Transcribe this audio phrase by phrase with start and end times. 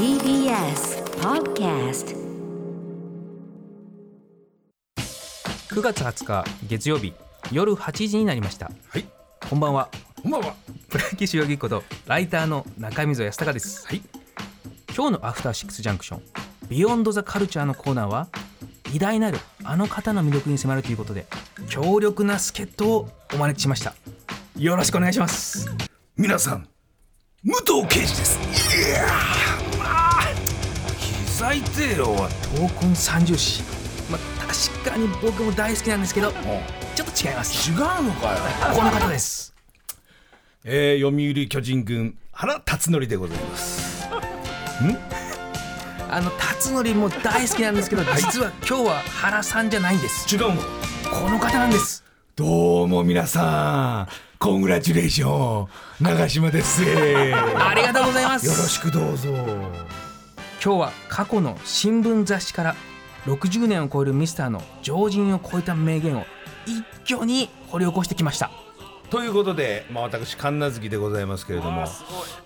[0.00, 2.16] TBS Podcast
[5.68, 7.12] 9月20日月曜日
[7.52, 8.70] 夜8時になりました。
[8.88, 9.04] はい。
[9.50, 9.90] こんばんは。
[10.22, 10.54] こんばんは。
[10.88, 13.86] プロ野球代々木ことライターの中溝康隆です。
[13.86, 14.00] はい。
[14.96, 16.22] 今日のアフターシックスジャンクション
[16.70, 18.28] ビヨンドザカルチャーのコーナーは
[18.94, 21.26] 偉大なるあの方の魅力に迫るということで
[21.68, 23.92] 強力な助っ人をお招きしました。
[24.56, 25.68] よろしくお願いします。
[26.16, 26.66] 皆さん
[27.44, 29.29] 武藤敬司です
[31.40, 32.18] 膝痛えよおい
[32.68, 33.62] 闘魂三重士。
[34.10, 38.38] まあ確かに僕も大好きなんですけどちょっと違います違うのかよ。
[38.74, 39.54] この方です。
[40.64, 44.06] えー、読売巨人軍原辰徳でございます。
[46.10, 50.36] あの辰徳も大好きなんですけど実は今日は原さんじゃないんです。
[50.36, 50.60] 違うの
[51.10, 52.04] この方なんです。
[52.36, 55.68] どうも皆さんコングラチュレーション
[56.00, 56.82] 長島です。
[56.82, 56.90] よ
[57.56, 58.46] ありがとうございます。
[58.46, 60.09] ろしくどうぞ
[60.62, 62.76] 今日は過去の新聞雑誌から
[63.24, 66.26] 60年を超えるミスターの常人を超えた名言を
[66.66, 68.50] 一挙に掘り起こしてきました。
[69.08, 71.84] ということで、まあ、私神奈月でございますけれども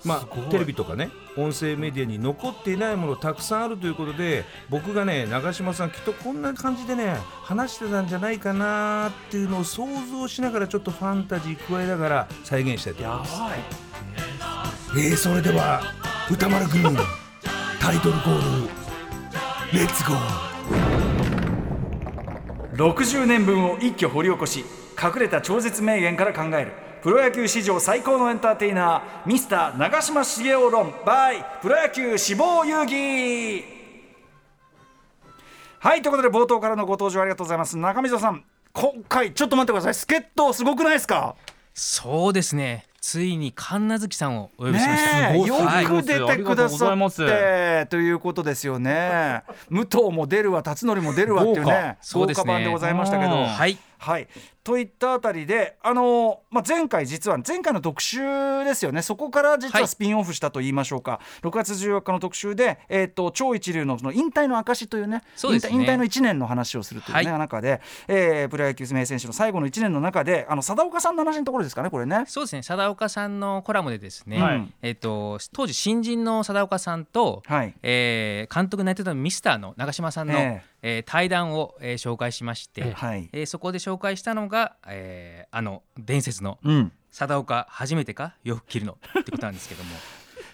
[0.05, 13.33] まあ、テレビとかね音声メディアに残っていないものたくさんあるということで僕がね長嶋さんきっとこんな感じでね話してたんじゃないかなっていうのを想像しながらちょっとファンタジー加えながら再現したいと思います。
[14.97, 15.83] えー、それでは
[16.31, 17.24] 歌丸くん
[17.85, 24.65] タイトルコールレッツゴー60年分を一挙掘り起こし
[24.99, 26.73] 隠れた超絶名言から考える。
[27.03, 30.93] プロ野球史上最高のエンターテイナーミスター長嶋茂雄論。
[31.05, 33.65] by プロ野球志望遊戯。
[35.79, 37.77] はいということで冒頭からのご登場ありがとうございます。
[37.77, 39.95] 中溝さん今回ちょっと待ってください。
[39.95, 41.37] 助っ人すごくないですか？
[41.75, 45.85] そうですねついに神奈月さんをお呼びしました、ねえよはい。
[45.85, 49.43] く出てくださってということですよね。
[49.69, 52.45] 武藤も出るわ辰徳も出るわっていうねそうですね。
[52.45, 53.33] 豪華版でございましたけど。
[53.45, 53.77] はい。
[53.99, 54.29] はい、
[54.65, 58.19] といったあたりで、あのまあ、前回実は前回の特集
[58.65, 59.03] ですよね。
[59.03, 59.89] そこから実ははい。
[59.89, 65.75] スピンオフしたと言いましょうか、6月14日の特集で、えー、と超一流のその引退の証というねそうですね。
[65.75, 67.39] 引退の1年の話をするという、ねはい。
[67.39, 72.25] 中で、えープロ野球名選手の最後の1年の中であの貞岡さんの話のところですかねこれね。
[72.27, 72.63] そうですね。
[72.63, 74.73] 貞岡さんのコラムでですね、はい。
[74.83, 77.75] えっ、と当時新人の貞岡さんと、はい。
[77.83, 80.63] えー監督になってたミスターの長嶋さんの、え。
[80.83, 83.29] えー対談を、えー紹介しまして、はい。
[83.33, 84.54] えーそこで紹介したのが、
[84.89, 88.35] えーあの伝説のうん、貞岡初めてか？
[88.45, 88.99] 洋服着るの？
[89.21, 89.91] ってことなんですけども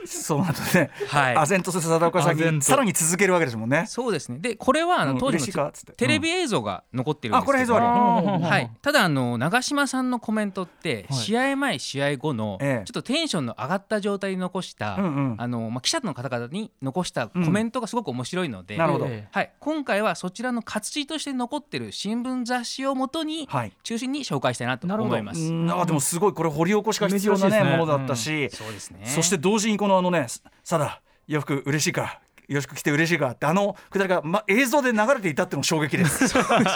[0.07, 1.37] そうなんだね、はい。
[1.37, 3.85] 唖然とする貞岡さんにさらに続けるわけですもんね。
[3.87, 4.39] そうですね。
[4.39, 7.53] でこれはあのうん当時のテレビ映像が残ってるんですけど。
[7.53, 7.87] あこれ映像ある。
[7.87, 11.19] もはい、ただあの長嶋さんのコメントってはい。
[11.19, 12.67] 試合前試合後のちえ。
[12.67, 15.37] えょっとテンションの上がった状態で残した、うんうん。
[15.39, 19.07] あのまあ、記者の方々に残したコメントがすごく面白いので、なるほど。
[19.07, 23.73] ええはい、今回はそちらの活字として残ってる新聞雑誌をもとにはい。
[23.83, 25.41] 中心に紹介したいなと思います。
[25.41, 25.71] うん。
[25.71, 26.33] あでもすごい。
[26.33, 29.01] これ掘り起こしが必要な、ねものだったし、そうですね。
[29.05, 30.27] そして同時にこのあのね
[30.65, 36.35] 「さだ洋服嬉しいかよろしく来て嬉しいか」ってあのくだりが、ま、映像で流れていたってのも衝撃です。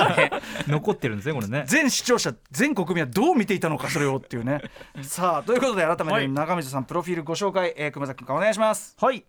[0.68, 1.64] 残ってるんですねこれね。
[1.68, 4.62] 全視聴者全国民はどう見ていたのかそれをっていうね。
[5.02, 8.96] さあということで改めて中水さんプロフィールご紹介、えー、熊崎君お願いします。
[9.00, 9.24] はい。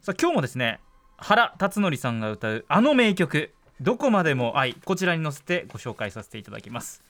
[0.00, 0.80] さあ今日もですね
[1.18, 7.02] 原辰徳さんが歌うあの名曲「どこまでも愛」こちらに乗せてご紹介させていただきます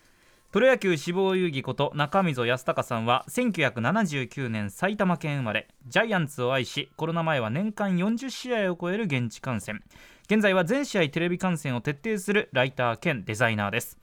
[0.53, 5.69] プロ野球志望遊戯こと中溝康隆さんは1979年埼玉県生まれ。
[5.87, 9.81] ジャイアンツを愛しコロナ前は年間40試合を超える現地観戦。
[10.25, 13.97] 現在は全試合テレビ観戦を徹底するライター兼デザイナーです。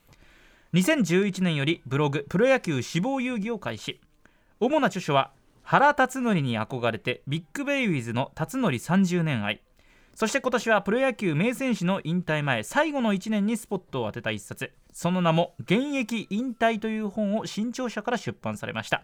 [0.74, 4.00] 2011年よりブログ「プロ野球志望遊戯」を開始。
[4.62, 5.32] 主な著書は
[5.64, 9.62] 原辰徳に憧れてビッグベイビーズの辰徳30年愛。
[10.18, 14.72] そして今年はプロ野球名選手の引退前最後の1年にスポットを当てた一冊。
[14.92, 19.04] その名も「現役引退」という本を新潮社から出版されました。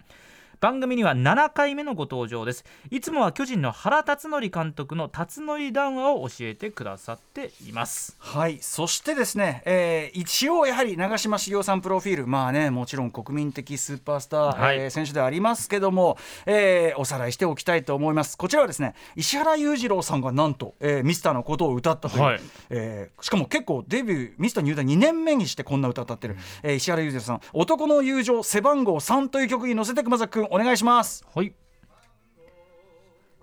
[0.60, 2.64] 番組には7回目のご登場です。
[2.90, 8.16] いつもは巨人の原辰徳監督の辰徳談話を教えてくださっています。
[8.20, 8.60] はい。
[8.62, 12.28] そしてですね、えー一応やはり長嶋茂雄さんプロフィール。
[12.28, 14.78] まあねもちろん国民的スーパースター、はい。
[14.78, 18.38] えー選手ではありますけども、えーおさらいしておきたいと思います。
[18.38, 22.42] こちらはですね石原裕次郎さんがなんと、えーミスターのことを歌ったという、はい。
[22.70, 31.26] えーしかも結構デビューミスター入団2年目にしてこんな歌歌ってる、えー石原裕次郎さん「男の友情背番号3」という曲に乗せて熊崎君お願いします。
[31.34, 31.56] はい。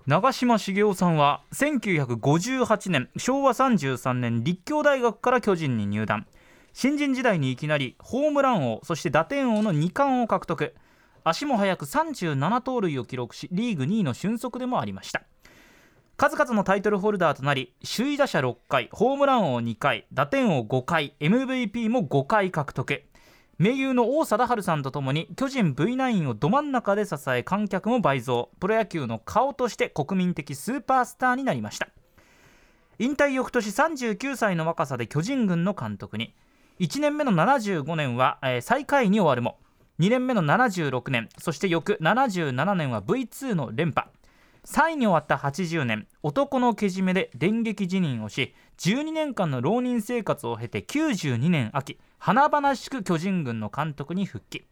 [0.07, 6.25] 長嶋茂雄さんは1958年昭和33年立教大学から巨人に入団。
[6.71, 10.73] 新人時代にいきなりホームラン王そして打点王の2冠を獲得。
[11.25, 15.23] 足も速く37盗塁を記録しリーグ2位の俊足でもありました。
[16.15, 23.03] 数々のタイトルホルダーとなり首位打者6回ホームラン王2回打点王5回 MVP も5回獲得。
[23.61, 28.49] 盟友の王貞治さんとともに巨人 V9 をど真ん中で支え観客も倍増。
[28.59, 31.89] プロ野球の顔として国民的スーパースターになりました。
[32.97, 36.33] 引退翌年39歳の若さで巨人軍の監督に。
[36.79, 39.59] 1年目の75年は、えー最下位に終わるも
[39.99, 44.07] 2年目の76年そして翌77年は V2 の連覇。
[44.65, 54.65] 3位に終わった80年男のけじめで電撃辞任をし12年間の浪人生活を経て92年秋華々しく巨人軍の監督に復帰。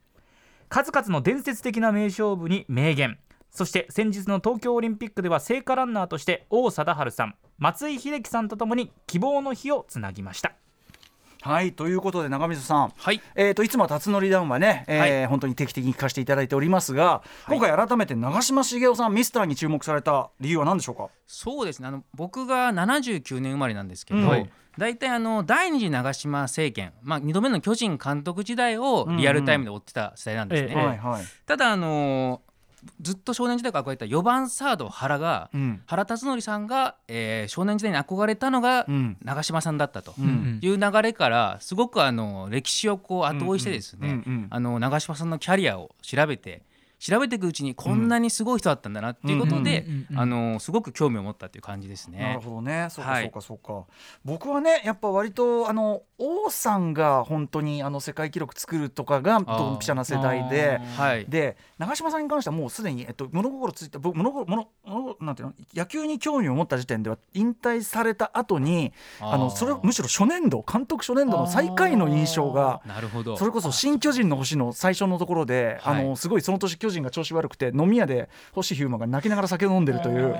[0.67, 3.19] 数々の伝説的な名勝負に名言。
[3.51, 10.53] そして先日の東京オリンピックでは聖火ランナーとして王貞治さん松井秀喜さんとともに希望の日をつなぎました。
[11.41, 13.21] はいということで長水さん、はい。
[13.35, 15.25] えー、といつもは辰徳談話ね、えーはい。
[15.27, 21.09] 本当に定期的に聞かせていただいておりますが、今回改めて長嶋茂雄さんミスターに注目された理由は何でしょうか？
[21.25, 30.69] そうですねあの僕が79年生まれなんですけど、う大体あの第二次長嶋政権、まあ、2度目の巨人監督時代をリアルタイムで追ってた世代なんですね。
[30.69, 32.41] ええはいはい、ただあの
[33.01, 35.81] ずっと少年時代から憧れた4番サード原が、うん。
[35.85, 39.17] 原辰徳さんが、えー少年時代に憧れたのがうん。
[39.23, 40.59] 長嶋さんだったとうん。
[40.61, 46.61] いう流れからすごくあの歴史をこう後追いしてですね、あの長嶋さんのキャリアを調べて
[46.99, 49.85] 調べていくうちにこんなにすごい人だったんだなっていうことで、
[50.15, 52.41] あのすごく興味を持ったっていう感じですなねる。
[52.41, 52.87] ほどね。
[52.89, 53.85] そうかはいそうかそうか、
[54.25, 68.91] 僕はねやっぱ割とあの王さんが本当にあの世界記録作るとかがドンピシャな世代ではい、で長嶋さんに関してはもうすでに、えっと、物心ついた僕物心物物なんていうの野球に興味を持った時点では引退された後に
[69.21, 73.37] あのそれむしろ初年度監督初年度の最下位の印象がなるほど。
[73.37, 76.01] それこそ新巨人の星の最初のところで、はい。
[76.01, 80.35] あのすごいその年巨人が調子悪くて飲み屋で星飛雄馬が泣きながら酒を飲んでるという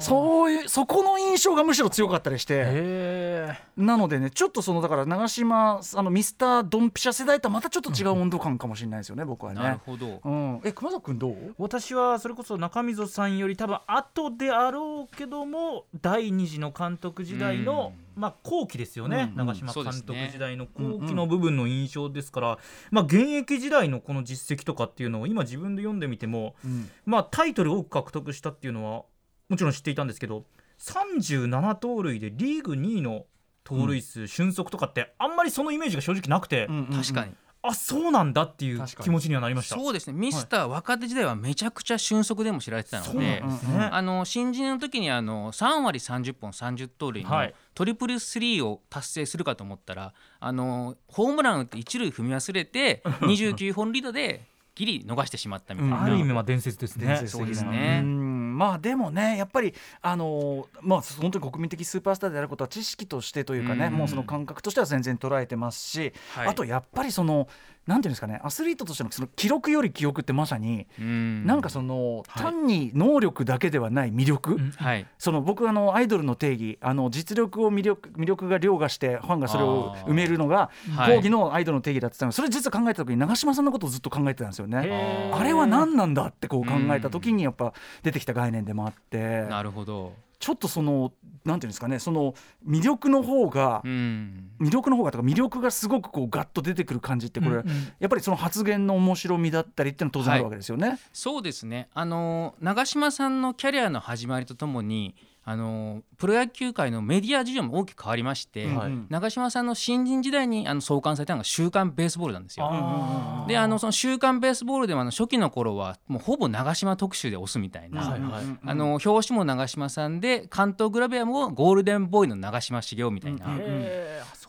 [0.00, 9.80] そういうそこの印象がむしろ強かったりしてなのでねちょっとそのだから長嶋あのミスタードンピシャ世代とはまたちょっと違う温度感かもしれないですよね、僕はねなる。
[9.84, 22.58] ほどうん、え熊崎君どう私はそれこそ中溝さんより多分後であろうけども第二次の監督時代の、まあ後期ですよね、長嶋監督時代の後期の部分の印象ですから、
[22.90, 26.90] まあ現役時代のこの実績とかっていうのを今自分で読んでみても、うん。
[27.04, 29.04] まあタイトルを多く獲得したっていうのは
[29.48, 30.44] もちろん知っていたんですけど
[30.78, 33.26] 37盗塁でリーグ2位の
[33.64, 37.32] 盗塁数、俊足とかってあんまりそのイメージが正直なくて、確かに、
[37.64, 39.76] あそうなんだっていう気持ちにはなりました。
[39.76, 40.12] そうですね。
[40.12, 43.42] ミスター若手時代はめちゃくちゃ俊足でも知られてたので。
[43.90, 47.54] あの新人の時にあの3割30本30盗塁のはい。
[47.74, 54.42] トリプルスリーを達成するかと思ったらあのホームラン打って一塁踏み忘れて 29本リードで
[54.74, 57.22] ギリ逃してしまったみたいな、ある意味は伝説ですね。
[57.26, 58.00] そうですね。
[58.02, 58.31] うん
[58.62, 63.94] まあでもねやっぱりあのーまあ本当に国民的スーパースターであることは知識としてというかね、うん。
[63.94, 66.46] もうその感覚としては全然捉えてますし、はい。
[66.46, 67.48] あとやっぱりその
[67.86, 71.44] なんていうんですかねアスリートとしてのその記録より記憶ってまさに、うん。
[71.44, 72.42] なんかその、はい。
[72.42, 74.70] 単に能力だけではない魅力、うん。
[74.70, 75.06] はい。
[75.18, 81.10] その僕あのアイドルの定義あの実力を魅力魅力が凌駕してファンがそれを埋めるのがはい。
[81.10, 85.32] 講義のアイドルの定義だってたのそれ実は考えた時に長嶋さんのことをずっと考えてたんですよね。
[85.32, 89.42] あれは何なんだってこう考えた時にやっぱ出てきた概念でもあって。
[89.48, 91.12] なるほど、ちょっとその
[91.44, 92.34] なんていうんですかねその
[92.66, 97.92] 魅力の方がうん、魅力の方がとか魅力がすごくこうガッと出てくる感じってこれうんうん。
[98.00, 100.98] やっぱりその発言の面白みだったりっていうのは当然あるわけですよね。
[101.12, 101.88] そうですね。
[101.94, 108.92] あの長嶋さんのキャリアの始まりとともにあのプロ野球界のメディア事情も大きく変わりまして、うんはい。
[109.08, 113.44] 長嶋さんの新人時代にあの創刊されたのが「週刊ベースボール」なんですよ。
[113.48, 123.46] であのその「週刊ベースボール」でもあの初期の頃はもうほぼ長嶋特集で押すみたいな、はいはいあの表紙も長嶋さんで関東グラビアもゴールデンボーイの長嶋茂雄みたいな。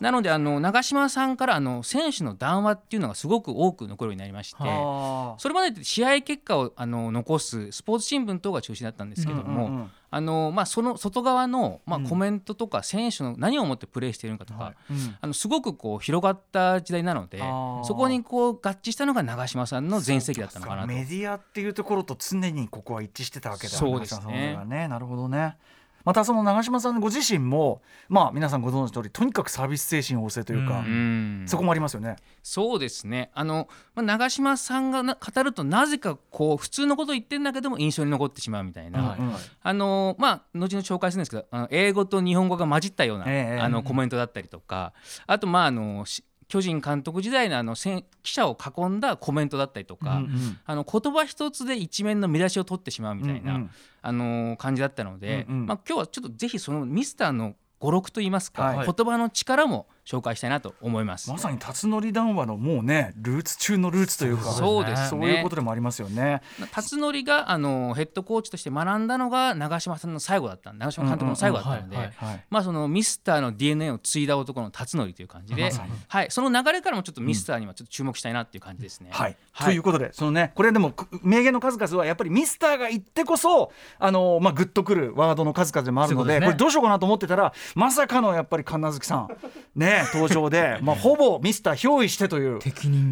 [0.00, 5.34] なのであの長嶋さんからあの選手の談話っていうのがすごく多く残るようになりましてあ。
[5.38, 9.90] それまで試合結果をあの残すスポーツ新聞等が中心だったんですけども、うんうんうん。
[10.10, 12.08] あのまあ、その外側の、まあ、うん。
[12.08, 15.16] コメントとか選手の何をもってプレーしているのかとか、うん。
[15.20, 17.38] あのすごくこう広がった時代なので
[17.84, 20.88] そこにこう合致したのが長嶋さんの全盛期だったのかなと。
[20.88, 24.58] メディアっていうところと常にここは一致してたわけだそうですね。
[24.66, 24.88] ね。
[24.88, 25.56] なるほどね
[26.04, 32.16] またその長嶋さんご自身もまあ皆さんご存知の通りとにかくサービス精神旺盛というか、うそこもありますよね。
[32.42, 33.30] そうですね。
[33.34, 39.20] あの、まあ、長嶋さんがな語るとなぜかこう普通のことを言ってんだけども印象に残ってしまうみたいな、はい。
[39.20, 39.30] はい
[39.62, 43.60] あのまあ後々紹介するんですけどあの英語と日本語が混じったような、ええ。
[43.60, 44.92] あのコメントだったりとか。
[45.26, 53.70] あとまああのし巨人監督時代のあの選記者を囲んだコメントだったりとか、うんあの言葉一つで一面の見出しを取ってしまうみたいな、うんうん。
[54.02, 55.66] あの感じだったので、うんうん。
[55.66, 58.86] まあ、今日はちょっとぜひそのミスターの語録といいますか、はい。
[58.86, 61.30] 言葉の力も紹介したいなと思います。
[61.30, 65.08] まさに辰徳談話のもうねルーツ中のルーツというかそうですね。
[65.08, 66.42] そういうことでもありますよね。
[66.72, 72.10] 辰徳があのヘッドコーチとして学んだのが長嶋さんの最後だった長嶋監督の最後だったので、
[72.50, 75.70] まあ、そのミスターの DNA を継いだ男の辰徳という感じで、
[76.08, 79.08] はい、その流れからもちょっとミスターにはちょっと注目したいなっていう感じですね。
[79.12, 79.66] はい、はい。
[79.68, 86.46] ということでそのねこれでもく名言の数々はやっぱりミスターが言ってこそあのまあグッとくるワードの数々でもあるのでね。
[86.46, 89.28] これどうしようかなと思ってたらまさかのやっぱり神奈月さん。
[89.74, 92.58] ね登場で まあほぼミスター憑依してという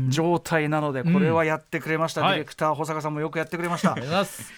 [0.08, 2.28] 状態なのでこれはやってくれました、うん。
[2.28, 3.96] ディレクター保坂さんもよくやってくれました。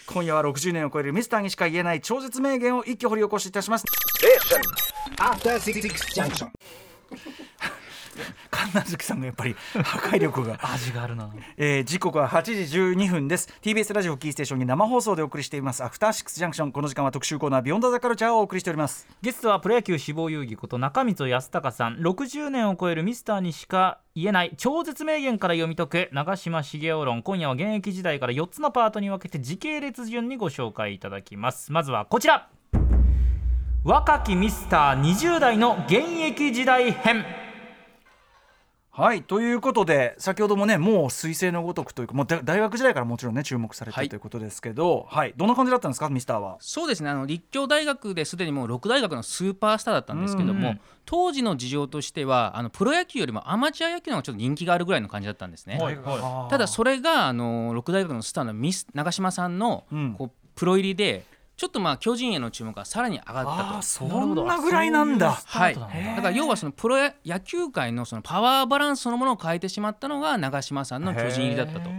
[0.06, 3.84] 今夜は60年を超えるミスターにしか言えない超絶名言を一挙掘り起こしいたします。
[5.18, 5.82] After Six
[6.14, 6.48] Junction.
[8.50, 10.58] 神奈月さんがやっぱり破壊力が。
[10.62, 11.30] 味があるな。
[11.56, 13.48] えー時刻は8時12分です。
[13.62, 15.84] TBS ラジオキーステーションに生放送でお送りしています。
[15.84, 16.72] アフターシックスジャンクション。
[16.72, 19.06] この時間は特集コーナービヨンドザカルチャーをお送りしております。
[19.22, 21.96] ゲストはプロ野球志望遊戯こと中溝康隆さん。
[21.96, 24.54] 60年を超えるミスターにしか言えない。
[24.56, 26.08] 超絶名言から読み解く。
[26.12, 27.22] 長嶋茂雄論。
[27.22, 31.72] 今夜は現役時代から4つのパートに分けて時系列順にご紹介いただきます。
[31.72, 32.48] まずはこちら。
[33.84, 37.22] 若きミスター20代の現役時代編
[38.96, 44.06] はいということで先ほどもねもう彗星のごとくというかもうだ大学時代からもちろんね注目されてはい。
[44.06, 46.58] るということですけど、はいどんな感じだったんですかミスターは？
[46.60, 55.76] そうですねあの立教大学ですでにもう6大学のスーパースターだったんですけども、うん当時の事情としてはあのプロ野球よりもアマチュア野球の方がちょっと人気があるぐらいの感じだったんですね。
[55.78, 60.14] はいはただそれがあの6大学のスターのミス長嶋さんのうん。
[60.16, 61.24] こうプロ入りで
[61.56, 63.82] ちょっとまあ巨人への注目がさらに上がったと。
[63.82, 65.32] そんなぐらいなんだ。
[65.32, 71.90] はい、だだから要はそのプロや野球界のそのパワーバランスそのものを変えてしまったのが長嶋さんの巨人入りだったと。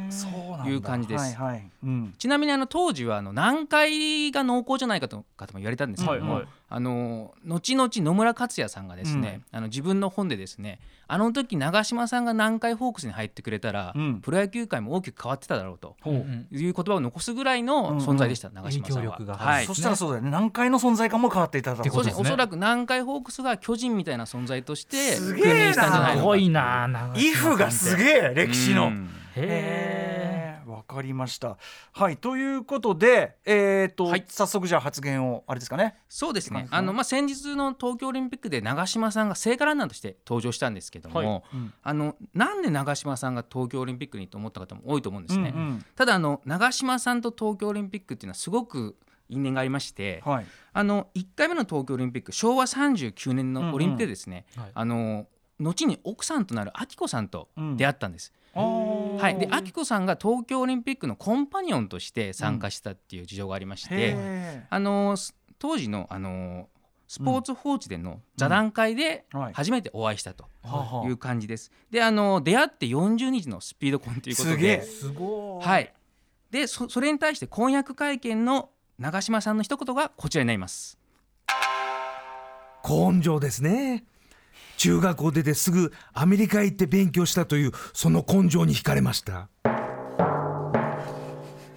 [0.67, 1.37] いう感じです。
[1.37, 1.71] はいはい。
[1.83, 2.13] うん。
[2.17, 14.21] ちなみにあの当時はあの南海が濃厚じゃないかとかとも言われたんですけども、はいはいあの後々野村克也さんがですね、あの自分の本でですねあの時長嶋さんが南海ホークスに入ってくれたら、うん。
[14.21, 16.11] プロ野球界も大きく変わってただろうとう。
[16.11, 16.47] んうん。
[16.51, 19.11] いう言葉を残すぐらいの存在でした、長嶋さんは。
[19.11, 19.37] 影響力が。
[19.37, 19.65] はい。
[19.65, 20.29] そしたらそうだよね。
[20.29, 22.03] 南海の存在感も変わっていただろうと。
[22.03, 22.21] ですね。
[22.21, 26.15] おそらく南海ホークスが巨人みたいな存在としてすげえな。
[26.15, 28.91] すごいなイフがすげえ歴史の。
[29.35, 31.57] へえわかりました。
[31.93, 34.25] はいということで、えーとはい。
[34.27, 35.95] 早速じゃあ発言をあれですかね？
[36.09, 36.67] そうですね。
[36.69, 41.27] あの、まあ、先日の東京オリンピックで長嶋さんが聖火ランナーとして登場したんですけども、はい。
[41.53, 41.73] うん。
[41.81, 45.53] あのなんで長嶋さんが東京オリンピックにと思った方も多いと思うんですね。
[45.55, 45.85] うんうん。
[45.95, 48.97] ただあの長嶋さんと東京オリンピックっていうのはすごく
[49.29, 50.45] 因縁がありまして、はい。
[50.73, 54.71] あの1回目の東京オリンピック昭和39年のオリンピックでですね、うんうんはい。
[54.75, 55.27] あの
[55.57, 58.33] 後に奥さんとなる明子さんと出会ったんです。
[59.17, 66.69] はい、で明子さんが東京オリンピックのコンパニオンとして参加したっていう事情がありまして、へあのす当時のあの
[67.07, 70.45] スポーツ報知での座談会で初めてお会いしたと
[71.05, 71.71] いう感じです。
[71.91, 75.93] であの出会って40日のスピードコンということすげえですごはい、
[76.51, 80.97] でそそれに対して婚約会見の長嶋さんの一言がこちらになります。
[82.87, 84.05] 根性ですね
[84.77, 89.49] 中学校出てすぐアメリカ行って勉強したというその根性に惹かれました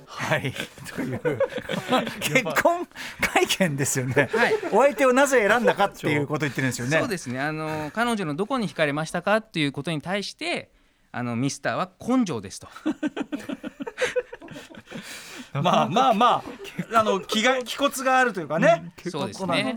[0.07, 0.53] はい。
[0.95, 1.21] という
[2.21, 2.87] 結婚
[3.21, 4.29] 会見ですよね。
[4.35, 6.99] はいお相手をなぜ選んだかっていうことを言ってるんですよね。
[6.99, 10.71] そうですねあの彼女のどこに惹かれましたかっていうことに対して
[11.13, 12.69] あのミスターは根性ですと。
[15.63, 16.27] まあまあま
[16.93, 18.93] ああの気が気骨があるというかね。
[19.09, 19.75] そうですこのね。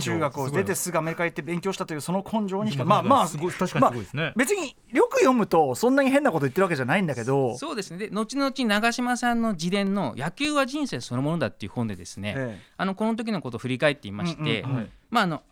[0.00, 7.98] 中学を出てすぐアメリカ行って勉強したというその根性にまあまあまあすごい確かにすごいですね、別によく読むとそんなに変なこと言ってるわけじゃないんだけど、そうですね。
[7.98, 14.76] で後々長嶋さんの自伝の「野球は人生そのものだ」っていう本でですね、えあのこの時のことを振り返っていまして、うんうん。
[14.76, 14.90] はい。
[15.10, 15.42] まああの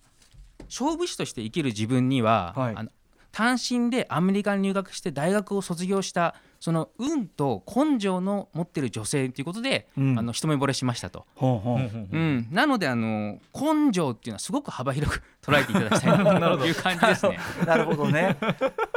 [0.65, 2.75] 勝負師として生きる自分には、はい。
[2.77, 2.91] あの
[3.33, 11.27] 単身でアメリカに入学して大学を卒業したその運と根性の持ってる女性ということで、うんあの一目惚れしましたと。
[12.51, 17.39] なのであの根性っていうのはすごく幅広く捉えていただきたいなという感じですね。
[17.67, 18.37] なるほどね。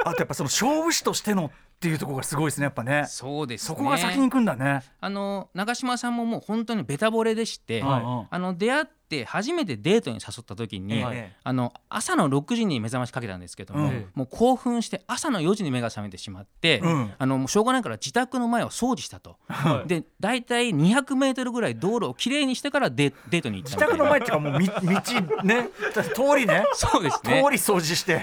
[0.04, 3.05] あとやっぱその勝負師としてのっていうところがすごいですねやっぱね。
[3.07, 3.67] そうですね。
[3.67, 4.83] そこが先に行くんだね。
[5.00, 8.27] あの長嶋さんももう本当にベタ惚れでして、はい。
[8.29, 11.33] あの出会っって初めてデートに誘った時に、ええ。
[11.43, 14.05] あの朝の6時に目覚ましかけたんですけども、うん。
[14.13, 17.13] もう興奮して朝の4時に目が覚めてしまって、うん。
[17.17, 19.88] あのもうしょうがないから自宅の前を掃除したと、はい。
[19.88, 24.74] で大体200メートルぐらい道路をきれいにしてからデデートに行った自宅の前っていうかもうみ道
[25.43, 25.69] ね。
[26.13, 27.41] 通りねそうです通ね。
[27.50, 28.21] り掃除して。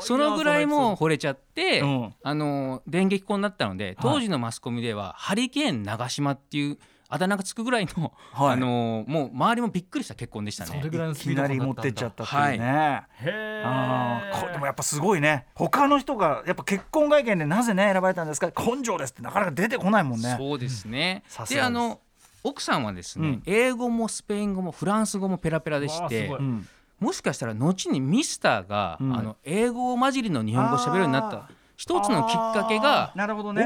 [0.00, 2.14] そのぐらいもう惚れちゃって、うん。
[2.22, 8.52] あの電撃婚になったので当時のマスコミでは、ハリケーン長島っていうあだ名がつくぐらいの、はい。
[8.54, 10.70] あのもう周りもびっくりした結婚でしたね。
[10.76, 10.90] それ。
[10.90, 15.46] ぐらいのいスピードきなり持ってっちゃったっていうね、へあーこえでもやっぱすごいね。
[15.54, 18.50] 他の人がやっぱ結婚会見でなぜね選ばれたんですか？
[18.56, 20.34] 根性ですってなかなか出てこないもんね。
[20.36, 21.22] そうですね。
[21.28, 22.00] さすがであの
[22.42, 23.42] 奥さんはですね、うん。
[23.46, 29.16] 英語もスペイン語もフランス語もペラペラでしてうんもしかしたら後にミスターが、うん。
[29.16, 33.12] あの英語混じりの日本語を喋るようになった一つのきっかけが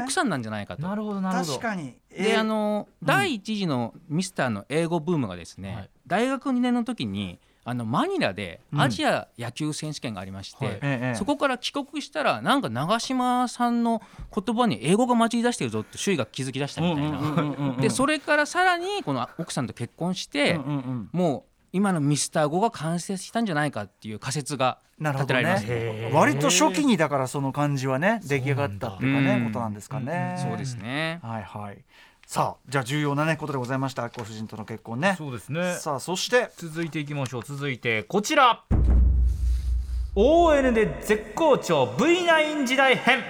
[0.03, 0.81] 奥さんなんじゃないかと。
[0.81, 1.51] なるほどなるほど。
[1.53, 1.95] 確かに。
[2.09, 5.89] でえーあの、第一次のミスターの英語ブームがですね、はい。
[6.07, 10.79] 大学2年の時にあのマニラでアジア野球選手権がありまして、はい。
[10.81, 14.01] ええそこから帰国したらなんか長嶋さんの
[14.35, 17.17] 言葉に英語が混じり出してるぞって周囲が気づき出したみたいな。
[17.17, 17.77] うんうんうんうんうん。
[17.77, 21.09] でそれからさらにこの奥さんと結婚して、うんうんうん。
[21.13, 26.11] もう今のミスター語が完成したんじゃないかっていう仮説がなるほど立てられます、ね。
[26.13, 30.37] 割と初期にだからその感じはね出来上がったっていうかねうんことなんですかね。
[30.37, 31.19] そうですね。
[31.23, 31.77] はいはい。
[32.27, 35.15] さあじゃあ重要なねことでございましたご主人との結婚ね。
[35.17, 35.75] そうですね。
[35.75, 36.49] さあそして。
[36.57, 37.43] 続いていきましょう。
[37.43, 38.63] 続いてこちら。
[40.13, 43.23] ON で絶好調 V9 時代編。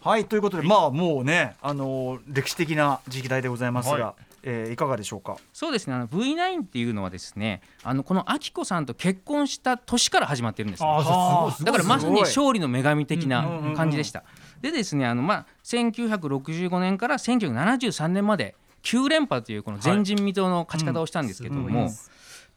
[0.00, 5.36] はいということでまあもうねあのー歴史的な時代でございますが、はいえーいかがでしょうか？
[5.52, 5.94] そうですね。
[5.94, 10.88] あの V9 っていうのはですねあのこの明子さんと結婚した年から始まってるんですね。
[10.88, 13.74] あーすごいすごいだからまさに勝利の女神的うんうんうんうなん。
[13.74, 14.22] 感じでした。
[14.60, 21.90] でですねあの、まあ、1965年から1973年まで9連覇というこの前人未到の勝ち方をしたんですけども、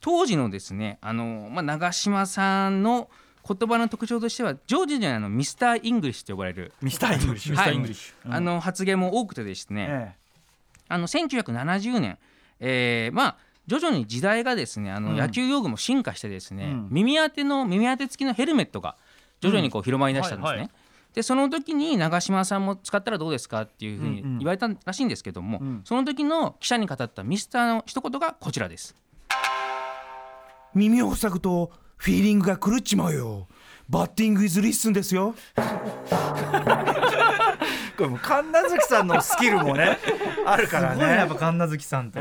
[0.02, 3.10] 当時のですねあの、まあ、長嶋さんの
[3.48, 8.34] 言葉の特徴としてはジョージじゃないの Mister English と呼ばれる、 Mister English はい Mister English。
[8.36, 10.16] あの発言も多くてですね、え
[10.88, 12.18] あの1970年、
[12.60, 15.18] えーまあ徐々に時代がですねあのうん。
[15.18, 16.88] 野球用具も進化してですね、うん。
[16.90, 18.96] 耳当ての耳当て付きのヘルメットが
[19.42, 20.50] 徐々にこう広まりだしたんですね。
[20.50, 20.70] はいはい。
[21.14, 24.38] でその時に長嶋さんも使ったらどうですかっていうふうにうんうん。
[24.40, 25.82] 言われたらしいんですけども、うん。
[25.84, 28.96] その時の記者に語ったミスターの一言がこちらです。
[30.74, 33.48] 耳を塞ぐとフィーリングが狂っちまうよ。
[33.90, 35.34] バッティングイズリッスンですよ
[37.98, 39.98] 神奈月さんのスキルもね
[40.46, 41.04] あるからね。
[41.04, 42.20] やっぱ神奈月さんって。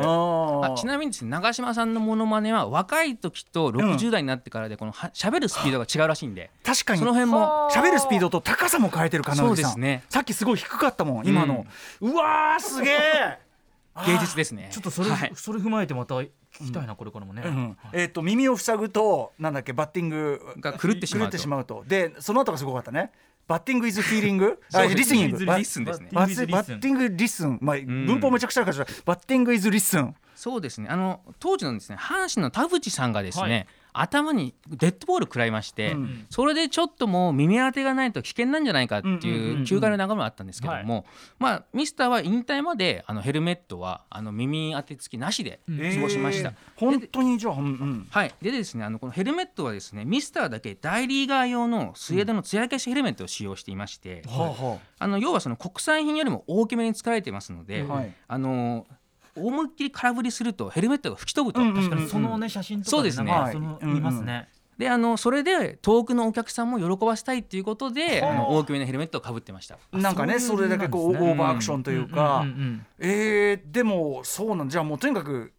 [0.81, 6.99] ちなみにですね長嶋さんのモノマネは若い時と60代になってからでこのは喋るスピードが違うらしいんで、確かに。
[6.99, 7.69] その辺も。
[7.71, 10.05] 喋るスピードと高さも変えてる神奈月さんそうですね。
[10.09, 11.67] さっきすごい低かったもん今の、
[12.01, 13.39] うわーすげえ
[14.07, 14.69] 芸術ですね。
[14.71, 15.33] ちょっとそれ、はい。
[15.35, 16.29] それ踏まえてまた聞
[16.67, 21.29] きたいな、これからもね、うんえっ、と耳を塞ぐとなんだっけバッティングが狂ってしまうと。
[21.29, 21.85] 狂ってしまうと。
[21.87, 23.11] でその後がすごかったね
[23.47, 24.59] バッティングイズフィーリング
[24.95, 25.45] リスニング。
[25.57, 26.09] リスンですね。
[26.13, 30.89] ババッティングイズリスンバッティングリスンまあ文法めちゃくちゃあるからバッティングイズリスンそうですね。
[30.91, 33.67] あの当時のですね阪神の田淵さんがですね、はい
[34.01, 36.27] 頭にデッドボール食らいまして、うん。
[36.31, 39.65] それでちょっともう耳当てがないと危険なんじゃないかってうんうんうんいううん。
[39.65, 41.07] 球界の眺めもあったんですけども、
[41.39, 46.51] まあミスターは引退まであのヘルメットはあの耳当て付きなしで過ごしました。
[46.51, 55.07] えー本当にじゃあ、うんうん、はい、でですねあのこのヘルメットはですねミスターだけ大リーガー用のスウェーデンの艶消しヘルメットを使用していまして、はあはあ。
[55.07, 58.15] の要はその国産品よりも大きめに作られていますので、はい。
[58.29, 58.87] あの
[59.37, 63.31] 思いっきり空振りするとヘルメットが吹き飛ぶと、うんうん確かにそのね写真とかそうですね。
[63.31, 63.95] なんかそのはいうんうん。
[63.97, 69.79] 見ますね、であのそれで遠くのお客さんも喜ばせたいっていうことで、はああの大きめのヘルメットをかぶってました。
[69.93, 72.87] なんかねそれだけこうオーバーアクションというか、んんん。
[72.99, 75.53] えーでもそうなんじゃあもうとにかく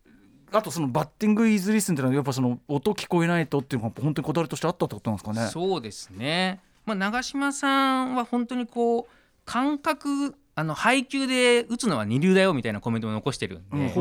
[0.51, 5.47] あとそのバッティングイズリスンっていうのはやっぱその音聞こえないとっていうのが本当にこだわりとしてあったってことなんですかね。
[5.47, 9.05] そうですね、まあ、長嶋さんは本当にこう
[9.45, 13.93] 感覚あの配球で打つのは二流だよみたいなコメントも残してるんで、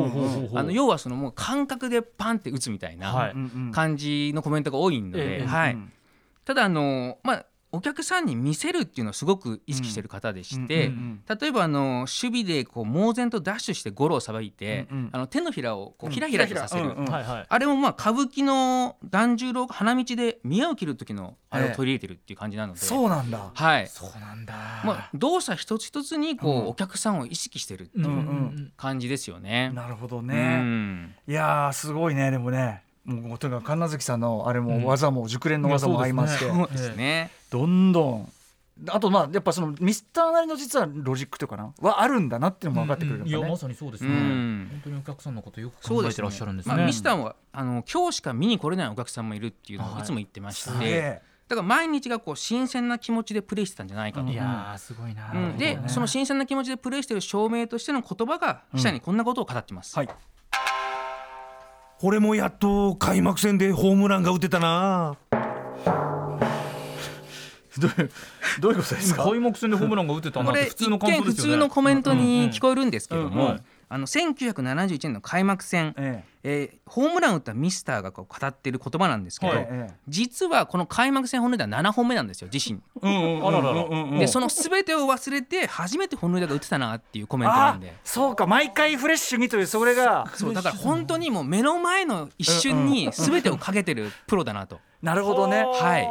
[0.55, 5.75] あの要はそのもう感覚でパンって打つみたいはな感じのコメントが多いので、ええはい。
[5.75, 5.92] うん。
[6.47, 15.09] ただあの、まあ、お客さんに見せるっていうのをすごく意識してる方でして、うんうん例えばあの守備でこう猛然とダッシュしてゴロをさばいて、うんうん。
[15.12, 23.51] あの手のひらをこうひらひらとさせる、あれもまあ歌舞伎の團十郎が花道で宮を切る時のあれを取り入れてるっていう感じなので、そうなんだ。
[23.53, 23.87] はい。
[23.89, 24.55] そうなんだ。
[24.85, 26.67] まあ、動作一つ一つにこう、うん。
[26.69, 28.73] お客さんを意識してるっていううんうんうん。
[28.77, 29.71] 感じですよね。
[29.75, 30.57] なるほどうね。
[30.61, 31.15] ん。
[31.27, 32.83] いやーすごいねでもね。
[33.07, 34.66] もうとにかく神奈月さんのあれうん。
[34.66, 37.31] も技も熟練の技も相まって、いやそうですね。
[37.51, 38.33] どんどん。
[38.88, 43.57] あとまあやっぱそのミスターなりの実はロジックというかなはあるんだなっていうのも分かってくるいやまね。
[43.57, 44.69] さにそうですね、うん。
[44.71, 46.75] 本当にお客さんのことよく考えてらっしゃるんですね。
[46.75, 49.95] まあ、ミスターはあの今日しか見に来れないお客さんもいるっていうのはい。
[49.97, 55.57] をいつも言ってまして、すげえだから毎日がこう新鮮な気持ちでプレイしてたんじゃないかと、いやーすごいな、うん。
[55.57, 60.09] でその新鮮な気持ちでプレイしてる証明としての言葉が記者にこんなことを語ってます、はい
[62.03, 65.17] 俺もやっと開幕戦でホームランが打てたな。
[67.79, 68.11] どういう
[68.61, 69.25] どういうことですか？
[69.25, 71.53] 開幕戦でホームランが打てたなってこれ一普通の感想ですよね。
[71.53, 82.81] 通のコメントに聞こえるんですけどもうんうんうんあの1971年の開幕戦、ええーホームランを打ったミスターがこう語っている言葉なんですけど、えええ実はこの開幕戦本塁打7本目なんですよ自身。
[84.18, 87.92] でその全てを忘れて初めて本塁打が打てたなっていうコメントなあんで。
[88.05, 94.79] そうか毎回フレッシュにというそれがそうだから本当にもう目の前の一瞬に全てをかけてるプロだなと。
[95.03, 95.64] なるほどね。
[95.64, 96.09] はい。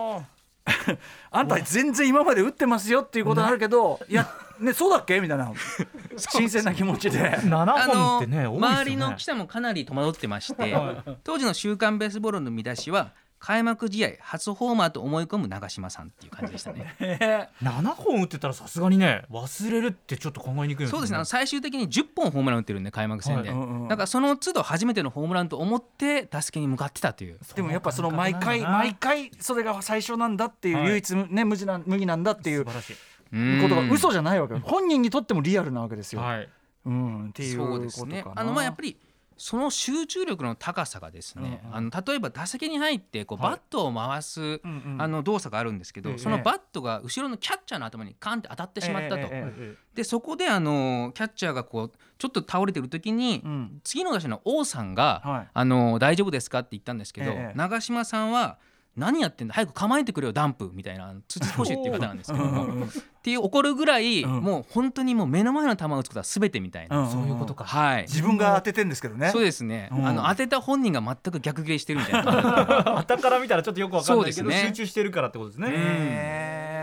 [1.31, 4.27] あんた全然今まで打ってますよっていうことになるけど、いや
[4.59, 5.19] ねそうだっけ？
[5.19, 5.51] みたいな。
[6.17, 7.19] 新鮮な気持ちで。
[7.19, 10.75] 7あ本周りの記者もかなり戸惑ってまして
[11.23, 16.95] 当時の「週刊ベースボール」の見出しは開幕試合初ホーマーと思い込む長嶋さんっていう感じでしたね。
[16.99, 21.19] え7本打ってたらさすがにね忘れるってちょっと考えにくいそうですね。
[21.25, 23.57] 最終的に10本ホームラン打ってるんで開幕戦で、はい。
[23.57, 27.39] うんうんだからその都度初めてのホームランと思って打席に向かってたという。
[27.55, 30.87] でもやっぱその毎回毎回それが最初なんだっていうはい。
[30.87, 32.95] 唯一ね無地な無二なんだっていう素晴らしい
[33.31, 34.61] ことがうん嘘じゃないわけよ。
[34.63, 36.21] 本人にとってもリアルなわけですよ。
[36.21, 36.49] はい。
[36.85, 37.83] うんっていうことかな。
[37.83, 38.25] ですね。
[38.35, 38.97] あのまあやっぱり
[39.37, 41.75] その集中力の高さがですね、うんうん。
[41.75, 43.51] あの例えば打席に入ってこうはい。
[43.51, 44.97] バットを回す、うんうん。
[44.99, 46.17] あの動作があるんですけど、ええ。
[46.17, 53.81] そのバットが後ろのキャッチャーの頭にカンって当たってしまったと、ええええでそこであのキャッチャーがこうちょっと倒れてる時に、うん。
[53.83, 55.47] 次の打者の王さんが、はい。
[55.53, 57.57] あの大丈夫ですかって言ったんですけど、ええ。
[57.57, 58.57] 長嶋さんは
[58.95, 59.53] 何やってんだ？
[59.53, 62.85] 早く構えてくれよダンプみたいな辻投手っていう方なんですけども。
[62.85, 62.89] っ
[63.21, 64.31] ていう怒るぐらい、うん。
[64.41, 67.65] もう本当にもう目の前の球を打つことは全てみたいな、うんそういうことか。
[67.65, 68.01] はい。
[68.03, 69.31] 自分が当ててんですけどね。
[69.31, 70.07] そうですね、うん。
[70.07, 72.31] あの当てた本人が全く逆ギレしてるみたいな。
[72.97, 74.63] 旗から見たらちょっとよくわかんないけど、ね。
[74.67, 75.73] 集中してるからってことですね、へ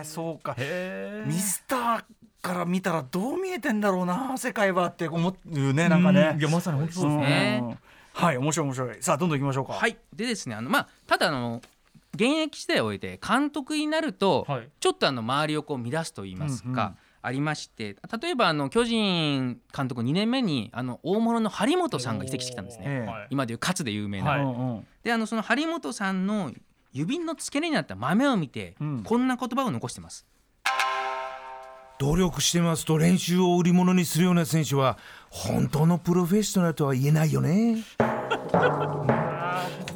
[0.02, 0.54] えそうか。
[0.58, 2.04] へミスター
[2.42, 6.36] から見たらどう見えてんだろうな世界はって思うねなんかね。
[6.38, 7.78] いやまさに本当そうですね、
[8.14, 8.96] はい面白い面白い。
[9.00, 9.74] さあどんどん行きましょうか。
[9.74, 9.96] はい。
[10.14, 11.62] でですねあのまあただあの
[12.14, 14.68] 現役時代を終えて監督になると、はい。
[14.80, 23.08] ちょっとあの周りをこう乱すと言いますか、ありまして例えばあの巨人監督2年目にあの大物の張本さんが移籍してきたんですね。
[23.30, 26.52] 今でいう勝で有名な、であのその張本さんの
[26.92, 29.02] 指の付け根にあった豆を見て、うん。
[29.02, 30.26] こんな言葉を残してます。
[31.98, 32.84] 努力してます。
[32.84, 34.98] と練習を売り物にするような選手は
[35.30, 37.84] 本当のプロフェッショナルとは言えないよね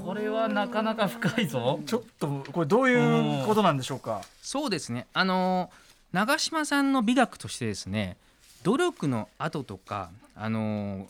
[0.47, 1.81] はなかなか深いぞ。
[1.87, 4.23] ちょっとこれどういうことなんでしょうか？
[4.43, 5.07] そうですね。
[5.13, 5.71] あの
[6.13, 8.17] 長嶋さんの美学としてですね
[8.63, 11.09] 努力の後とかあの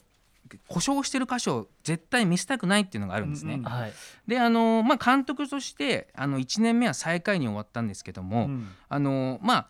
[0.67, 3.55] 故障してる箇所を絶対見せたくないっていうのがあるんですね。
[3.55, 3.65] うんうん。
[3.65, 3.93] はい。
[4.27, 8.69] であの、まあ、監督としてあの1年目は最下位に終わったんですけども、うん。
[8.89, 9.67] あのまあ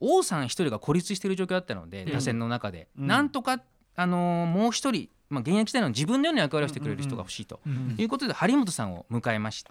[0.00, 2.12] 王さん一人が孤立している状況だったので、うん。
[2.12, 3.06] 打線の中で、うん。
[3.06, 3.60] なんとか
[3.94, 7.60] あのもう一人、まあ、現役時代の自分のような役割をしてくれる人が欲しいと。
[7.66, 9.70] うんいうことで張本さんを迎えまして、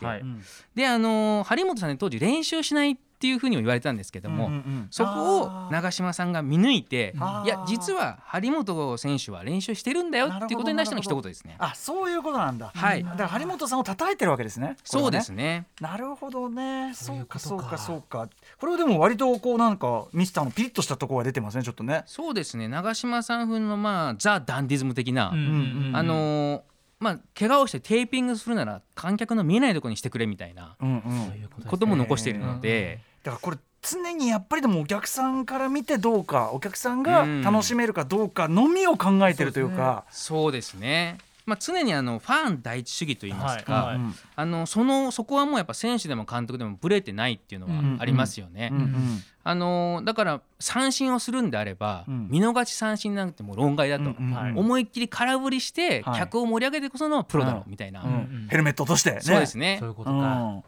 [0.74, 11.56] であの張本さんね当時練習しないっていうふうにも言われたんですけども、うんうんうんそこを長嶋さんが見抜いていや実は張本選手は練習してるんだよっていうことに対しての一言ですね。
[11.58, 12.72] あそういうことなんだ。
[12.74, 14.76] はいだから張本さんを叩いてるわけですね。
[14.90, 15.66] これはそうですね。
[15.82, 16.94] なるほどね。
[16.94, 18.30] そうかかそうかそうか。
[18.60, 22.04] これはでも割とこうなんかミスターのピリッとしたところが出てますねちょっとね。
[22.06, 26.62] そうですね長嶋さん風のまあザ・ダンディズム的な、うんうんうんあのー
[26.98, 31.02] まあ怪我をしてテーピングするなら観客の見えないところにしてくれみたいなうんうん。
[31.28, 40.06] そういうことも残しているので、だからこれ常にやっぱりでもお客さんから見てどうかお客さんが楽しめるかどうかのみを考えてるというか。
[40.10, 41.18] そうですね。
[41.46, 43.86] まあ、常にあのファン第一主義といいますか、はい。
[43.86, 44.16] はいうん。
[44.36, 48.70] あのそのそこはもうやっぱ選手でも監督でもブレてないっていうのはありますよね。
[48.72, 48.78] うん。
[48.80, 49.24] うん。
[49.44, 52.28] あのだから三振をするんであれば、うん。
[52.30, 54.52] 見逃し三振なくても論外だと、うんうんはい。
[54.54, 56.20] 思いっきり空振りしてはい。
[56.20, 58.10] 客を盛り上げてこそのプロだろううんみたいな、うん。
[58.10, 58.48] うん。
[58.50, 59.22] ヘルメットとしてね。
[59.22, 59.78] そうですね。
[59.80, 60.64] そういうことうか、ん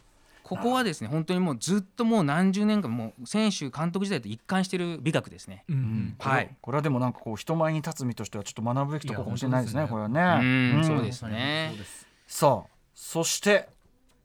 [0.48, 5.66] ここはですね本当にもうずっともう何十年間もう選手監督時代と一貫している美学ですね。
[5.68, 6.16] うん。
[6.20, 6.56] はい。
[6.62, 10.14] これはでもなんかこう人前に立つ身としてはちょっと学ぶべきところかもしれないですねいやこれはうん。
[10.14, 10.84] ね。
[10.86, 11.68] そうですね。
[11.72, 12.08] そうです。
[12.28, 13.68] さあそして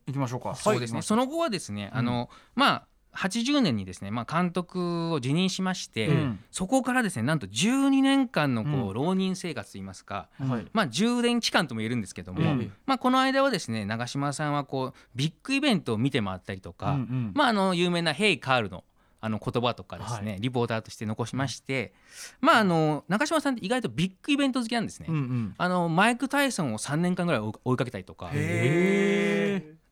[0.06, 0.54] 行きましょうか。
[0.54, 1.02] そうですね、はい。
[1.02, 6.44] その後はですね、あのまあ80年にですね、まあ、監督を辞任しまして、うん。
[6.50, 8.94] そこからですねなんと12年間のこう、うん。
[8.94, 10.66] 浪人生活といいますか、はい。
[10.72, 12.72] まあ、充電期間とも言えるんですけども、うん。
[12.86, 17.32] まあ、この間はですね長嶋さんはこうビッグイベントを見て回ったりとか、うんうん。
[17.34, 18.84] まあ、あの有名な「ヘイカールの」
[19.24, 21.92] あの言葉とかですね、リポーターとして残しまして、
[22.40, 25.06] まああの中島さんって意外とビッグイベント好きなんですね。
[25.08, 25.54] うんうん。
[25.56, 28.32] あのマイク・タイソンを3年間ぐらい追いかけたりとか。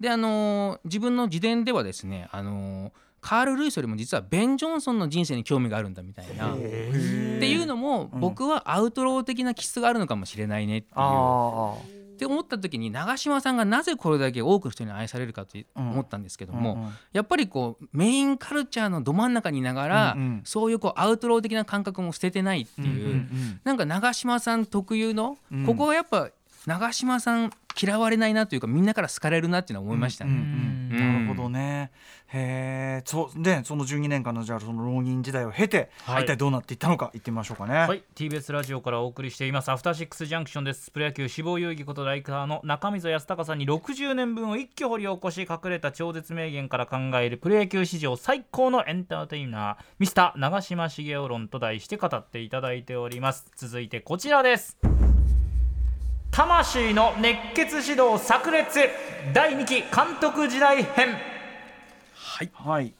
[0.00, 6.54] であの自分の自伝ではですねあのカール・ルイスよりも実はベン・ジョンソンの人生に興味があるんだみたいな。
[6.54, 6.64] って
[7.50, 10.94] いうのも僕はアウトロー的な気質があるのかもしれないねっていう。
[10.96, 16.90] あって思った時に長嶋さんがなぜこれだけ多くの人に愛されるかと思ったんですけども、うんうん。
[17.14, 20.40] やっぱりこうメインカルチャーのど真ん中にいながら、うんうん。
[20.44, 23.60] そういうこうアウトロー的な感覚も捨ててないっていう、うんうん。
[23.64, 25.64] なんか長嶋さん特有の、うん。
[25.64, 26.28] ここはやっぱ
[26.66, 30.32] 長嶋さん嫌われないなというかみんなから好かれるなっていうのは思いましたね。
[30.32, 31.06] うんうんうん。
[31.06, 31.14] うん。
[31.14, 31.90] なるほどね。
[32.32, 36.24] へえ、そうでその12年間のじゃあその浪人時代を経て、はい。
[36.24, 37.74] 一体どうなっていったのか言ってみましょうかね。
[37.74, 38.02] はい。
[38.14, 39.70] TBS ラジオからお送りしています。
[39.70, 40.90] アフターシックスジャンクションです。
[40.90, 53.46] プロ野球志望遊戯ことライカーの中溝康隆さんに60年分を一挙掘り起こし隠れた超絶名言から考えるプロ野球史上最高のエンターテイナーミスター長嶋茂雄論と題して語っていただいております。
[53.56, 54.76] 続いてこちらです
[56.30, 58.88] 魂の熱血指導炸裂
[59.34, 61.16] 第2期監督時代編。
[62.52, 62.94] はい。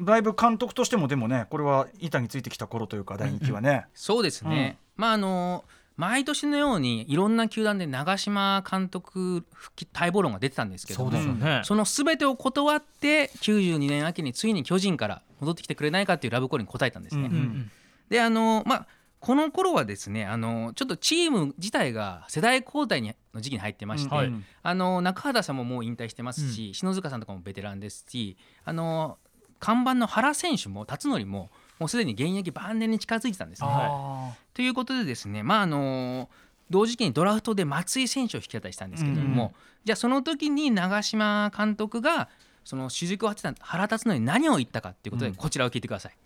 [0.00, 3.86] だいぶ監督としてもでもねこれは板についてきた頃というか第二期はね。
[3.94, 5.64] そうですね、まああの
[5.96, 11.60] 毎年のようにいろんな球団で長嶋監督復帰待望論が出てたんですけどもそうですよね。
[11.64, 17.26] その全てを断って92年秋についに巨人から戻ってきてくれないかっていうラブコールに答えたんですね。
[17.26, 17.70] うんうん。
[18.08, 18.86] であのまあ
[19.22, 24.26] この頃はですねあのちょっとチーム自体が世代交代にの時期に入ってまして、はい。
[24.26, 29.18] うんあの中畑さんももう引退してますし、篠塚さんとかもベテランですしあの
[29.60, 33.68] 看板の原選手も辰徳ももうすでに現役晩年に近づいてたんですね。
[33.70, 36.28] あということでですねまああの
[36.68, 39.50] 同時期にドラフトで松井選手を引き当たりしたんですけれども、うん
[39.84, 42.28] じゃあその時に長嶋監督が
[42.64, 46.16] その主軸を張ってた原辰徳に何を言ったかっていうことでこちらを聞いてください。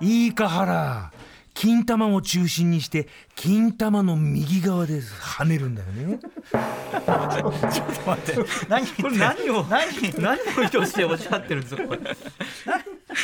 [0.00, 1.10] いいか原
[1.56, 6.18] 金玉を中心にして金玉の右側で跳ねるんだよね。
[6.52, 8.50] ー待って。
[8.68, 9.86] 何何を何
[10.20, 12.00] 何を意図しておっしゃってるんですかこれ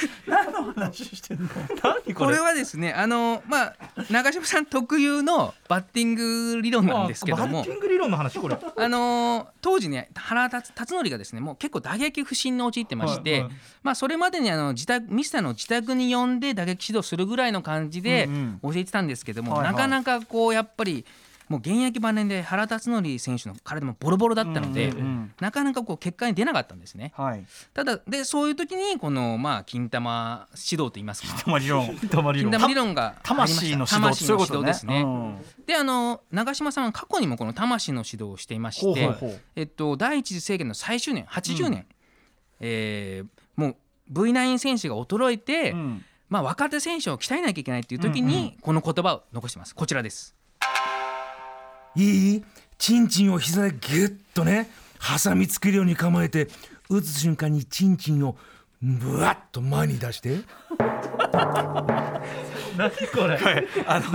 [0.26, 1.48] 何の話してんの？
[1.82, 2.14] 何これ？
[2.14, 3.76] これはですねあのまあ
[4.10, 7.58] 長嶋さん特有のバッティング理論なんですけども。
[7.58, 8.56] バッティング理論の話これ。
[8.76, 13.52] あの当時ね原辰辰徳がですねもう結構打撃不振に陥ってまして、はいはい。
[13.82, 18.58] まあそれまでにあの自宅ミスターの自宅に呼んで打撃指導するぐらいの感じでうん。
[18.62, 19.72] 教えてたんですけども、はいはい。
[19.72, 21.04] なかなかこうやっぱり
[21.52, 27.12] もう現役晩年で原辰徳選手の体もボロボロだったので、うんうんうんなかなかこう結果に出なかったんですね。
[27.16, 27.44] はい。
[27.74, 31.42] ただでそういう時にこのまあ金玉指導といいますか。
[31.44, 31.96] 玉理論。
[32.10, 32.50] 玉理論。
[32.50, 34.66] 金玉理論が魂の指導そういうことね。
[34.66, 35.02] ですね。
[35.02, 35.44] うん。
[35.66, 39.40] であの長嶋さんは過去にもこの魂の指導をしていましてほうほうほう。
[39.56, 41.86] えっと、第一次政権の最終年80年、
[42.60, 43.76] えーもう
[44.12, 46.04] V9 選手が衰えて、うん。
[46.28, 49.74] まあ、若手選手を鍛えなきゃいけないっていう時うんうにこの言葉を残してます。
[49.74, 50.34] こちらです
[51.96, 52.44] いい
[52.78, 54.68] チンチンを膝でギュッとね
[55.24, 56.48] 挟みつけるように構えて
[56.88, 58.36] 打つ瞬間にチンチンを
[58.80, 60.40] ブワッと前に出して。
[62.76, 63.38] 何これ？
[63.86, 64.06] あの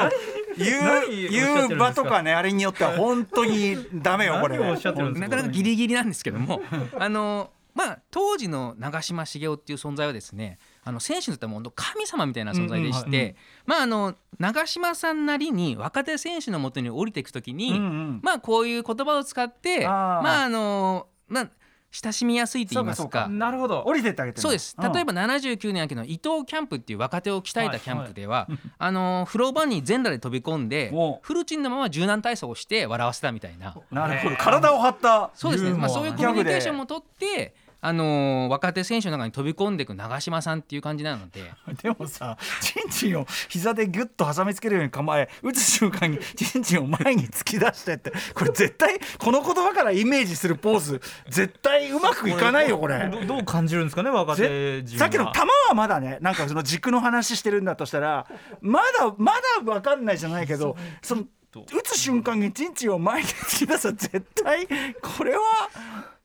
[0.57, 4.57] 言う場とかねあれによっては本当にダメよこれ。
[4.57, 6.61] 何をおっしゃってるんですなかなかギリギリなんですけども。
[6.99, 18.19] あの、まあ、当時の長嶋茂雄っていう存在はですねあの選手にとってはもう神様みたいな存在でして、まあ、あの長嶋さんなりに若手選手のもとに降りていく時に、うんうん。
[18.23, 21.49] まあこういう言葉を使ってまああのまあ
[21.91, 23.27] 親しみやすいと言いますか。
[23.27, 23.83] なるほど。
[23.85, 24.77] 降りてってあげてるそうです。
[24.79, 28.47] 例えば79年秋の伊藤キャンプっていう若手を鍛えたキャンプでは、
[28.77, 33.75] あの風呂場に全裸で飛び込んでおフルチンのまま柔軟体操をして笑わせたみたいな。
[33.91, 34.35] なるほど。
[34.37, 41.41] 体を張ったそうですね、まあ、そういうコミュニケーションも取ってあのー若手選手の中に飛び込んでいく長嶋さんっていう感じなので
[41.83, 53.09] でもさチンチンを膝でギュッと挟みつけるように構え打つ瞬間にチンチンを前に突き出してってこれ絶対この言葉からイメージするポーズ絶対うまくいかないよこれ。
[53.09, 58.25] どどう感じるんですかね若手陣さっきの球はまだねなんかその軸の話してるんだとしたら
[58.61, 61.23] まだまだ分かんないじゃないけどその
[61.55, 64.67] 打つ瞬間にチンチンを前に突き出す絶対
[65.01, 65.39] これは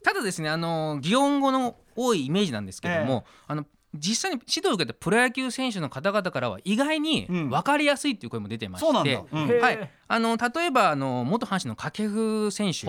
[0.03, 7.51] ただですねあのー擬音語の多いイメージなんですけども、あの実際に指導を受けたプロ野球選手の方々からは意外にうん。
[7.51, 9.23] 分かりやすいっていう声も出てまして、そうなんだ。
[9.33, 12.87] うんはい、あの例えばあの元阪神の掛布選手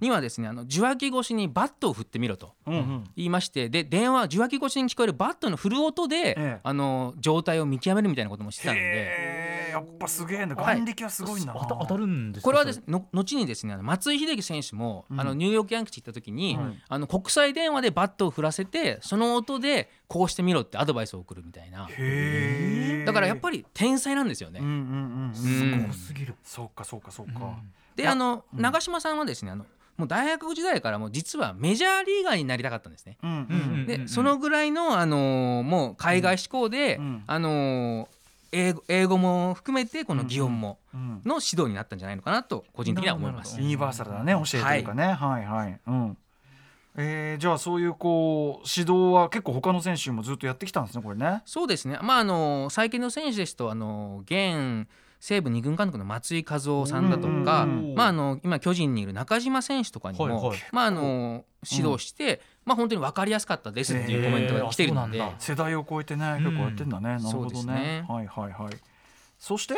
[0.00, 2.52] にはですねあの受話器越しにバットを振ってみろと。
[2.64, 6.60] 言いましてで電話受話器越しに聞こえるバットの振る音で、ええ。
[6.62, 10.54] あの状態を見極めるみたいなこともしてたのでやっぱすげえな。
[10.54, 16.58] 眼力はすごいな、当た当たるんですかこれはですねの後にですね松井秀喜選手も、あのニューヨークヤンキース行った時に、
[16.88, 21.86] あの国際電話でバットを振らせてその音でこうしてみろってアドバイスを送るみたいな。
[21.90, 24.60] へえだからやっぱり天才なんですよね。
[24.60, 25.92] うんうんうんうん。
[25.92, 26.34] すぎる。
[26.42, 27.58] そうかそうかそうか、
[27.94, 33.16] であの長嶋さんはですねあのもう大学時代からもう実はメジャーリーガーになりたかったんですね。
[33.22, 37.24] うんうんうんでそのぐらいの、あのーもう海外志向で、うん。
[37.26, 38.15] あのー
[38.52, 43.60] 英語英語も含めてこの擬音もうんの指導になったんじゃないのかなと個人的には思います。
[43.60, 45.12] ユニバーサルだね教えてるかね。
[45.12, 45.44] はい。
[45.44, 46.16] はい、うん。
[46.98, 51.42] えー、じゃあそういうこう指導は結構他の選手もずっとやってきたんですねこれね。
[51.44, 54.88] そうですね、まあ、あの最近の選手ですとあの現
[55.20, 60.58] 西武二軍監督の松井一夫さんだとか、うんまあ、あの今巨人にいる中島選手とかにも、はいはい。
[60.72, 67.72] まあ、あの指導して、まあ、本当に分かりやすかったですっていうコメントが来てるので、へー世代を超えてね結構やってんだね、なるほどね。
[67.72, 68.04] ね。
[68.08, 68.76] はいはいはい。
[69.38, 69.74] そして？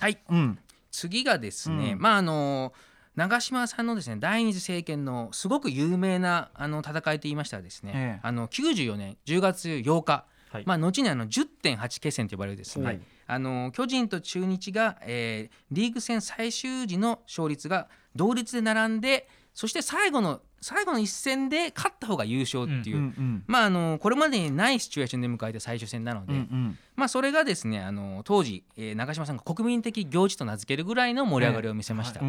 [0.00, 0.58] はい、うん。
[0.90, 2.00] 次がですね、うん。
[2.00, 2.72] まああの
[3.16, 8.20] 長嶋さんのですね第二次政権のすごく有名なあの戦いと言いましたらですね、ええ。
[8.22, 10.62] あの94年10月8日、はい。
[10.66, 13.00] まあ、後にあの10.8決戦と呼ばれるですね、はい。
[13.26, 23.12] あの巨人と中日が、えーリーグ戦最終時の勝率が同率で並んでそして最後の最後の一戦で勝った方が優勝っていう、
[23.46, 26.78] まあ、あのこれまでにないシチュエーションで迎えた最終戦なので、うんうん。
[26.96, 32.20] まあ、それがですねあの当時、えー長嶋さんが国民的行事と名付けるぐらいの盛り上がりを見せました。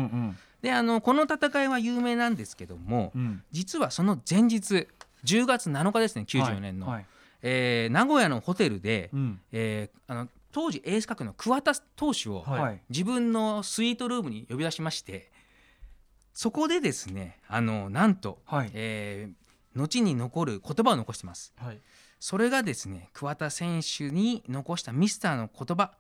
[0.62, 3.42] であのこの戦いは有名なんですけども、うん。
[3.52, 4.88] 実はその前日
[5.24, 7.06] 10月7日ですね94年の、はい。
[7.42, 9.40] えー名古屋のホテルで、うん。
[9.52, 12.82] えーあの当時エース格の桑田投手をはいはい。
[12.90, 15.30] 自分のスイートルームに呼び出しまして
[16.36, 18.70] そこでですねあのなんと、はい。
[18.74, 19.46] えー
[19.78, 21.52] 後に残る言葉を残してます。
[21.58, 21.80] はい。
[22.22, 25.92] それがですね桑田選手に残したミスターの言葉、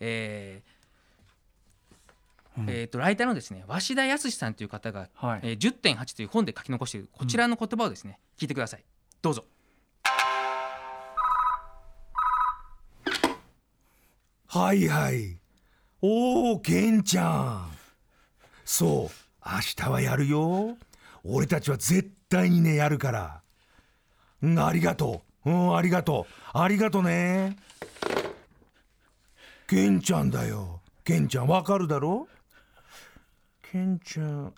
[0.00, 5.40] えーえーとライターのですね鷲田康さんという方が、はい。
[5.44, 8.84] えー10.8という本で書き残しているこちらの言葉をですね、聞いてください。
[9.22, 9.44] どうぞ。
[14.46, 15.38] はいはい。
[16.02, 17.70] おお、ケンちゃん。
[18.66, 20.76] そう、明日はやるよ。
[21.24, 23.42] 俺たちは絶対にね、やるから。
[24.42, 25.50] うん、ありがとう。
[25.50, 26.58] うん、ありがとう。
[26.58, 27.56] ありがとね。
[29.66, 30.80] ケンちゃんだよ。
[31.04, 32.28] ケンちゃん、わかるだろ？
[33.62, 34.54] ケンちゃん、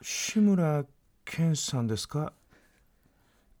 [0.00, 0.84] 志村
[1.24, 2.32] けんさんですか？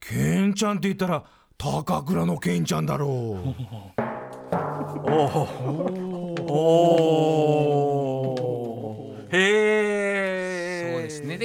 [0.00, 1.24] ケンちゃんって言ったら、
[1.58, 3.48] 高倉のケンちゃんだろう。
[9.30, 9.87] へえそう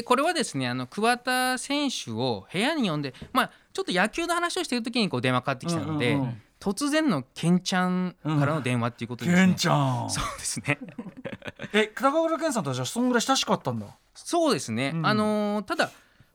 [0.03, 6.41] これはですねあの桑田選手を部屋に呼んでまあちょっと野球の話をしている時にこう電話かかってきたので、うんうんうん。
[6.59, 10.09] 突然のケンちゃんからの電話っていうことですね、ケンちゃん。
[10.09, 10.79] そうですね。
[11.73, 13.87] え高倉健さんとはじゃあそんぐらい親しかったんだ。
[14.15, 15.05] そうですね、うん。
[15.05, 15.91] あのーただ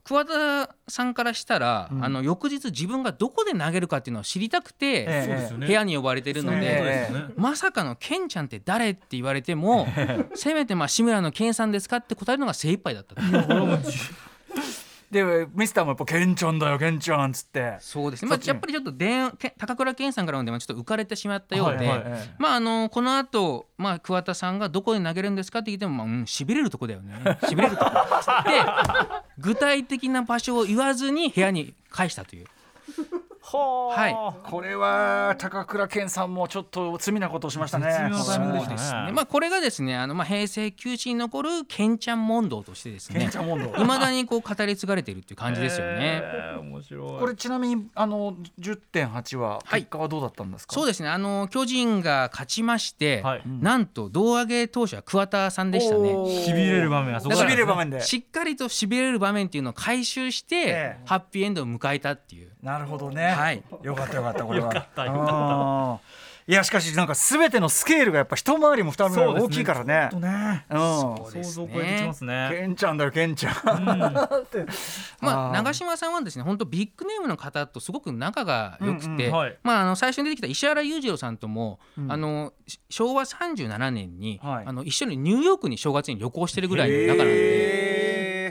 [0.09, 2.03] 桑田さんからしたら、うん。
[2.03, 9.87] あの翌日自分がどこで投げるかっていうのを知りたくて、え部屋に呼ばれてるので、まさかのケンちゃんって誰って言われても
[10.33, 13.21] せめてまあ志村のケンさんですかって答えるのが精一杯だったと
[15.11, 17.77] でミスターもやっぱケンちゃんだよケンちゃんっつって。
[17.79, 18.25] そうです。
[18.25, 27.13] ね、まあ、やっぱりちょっと電話け高倉健さんからの電話ちょっと浮かれてしまったようで、はいはいはいまああのこの後、まあ桑田さんがどこで投げるんですかって聞いても、まあうん、しびれるとこだよね。
[27.47, 27.91] しびれるとこ。
[27.91, 27.99] で
[29.39, 32.45] 具体的な場所を言わずに部屋に返したという
[33.57, 38.11] はこれは高倉健さんもちょっと罪なことをしましたね。
[38.13, 46.21] そうですね、まあ、これがですねあの、まあ、平成休止に残るケンちゃん問答としてですねちゃん問答いまだにこう語り継がれているっていう感じですよね。
[46.23, 47.19] えー面白い。
[47.19, 49.81] これちなみにあの10.8ははい。
[49.81, 51.09] 結果はどうだったんですか、そうですね。
[51.09, 53.43] あの巨人が勝ちまして、はい。
[53.45, 56.43] なんと胴上げ投手は桑田さんでしたね。
[56.43, 58.01] しびれる場面はそこしびれる場面で。
[58.01, 60.97] しっかりとしびれる場面っていうのを回収して、ええ。
[61.05, 62.49] ハッピーエンドを迎えたっていう。
[62.61, 63.63] なるほどね、はい。
[63.83, 64.65] よかったよかったこれは。
[64.67, 66.29] よかったよかった。
[66.49, 70.07] いやしかしなんか全てのスケールがやっぱ一回りも二回りも大きいからね。
[70.09, 70.65] とね。
[70.71, 70.77] うん。
[70.79, 72.49] そう想像を超えてきますね。
[72.51, 73.53] ケンちゃんだよケンちゃん、
[74.41, 74.65] って。
[75.21, 79.31] まあ、長嶋さんはですね本当ビッグネームの方とすごく仲が良くて、うんうん。
[79.31, 79.57] はい。
[79.61, 84.65] まあ、あの最初に出てきた石原裕次郎さんとも、あのし昭和37年に、はい。
[84.65, 87.78] あの一緒にニューヨークに正月に旅行してるぐらいの仲なんで。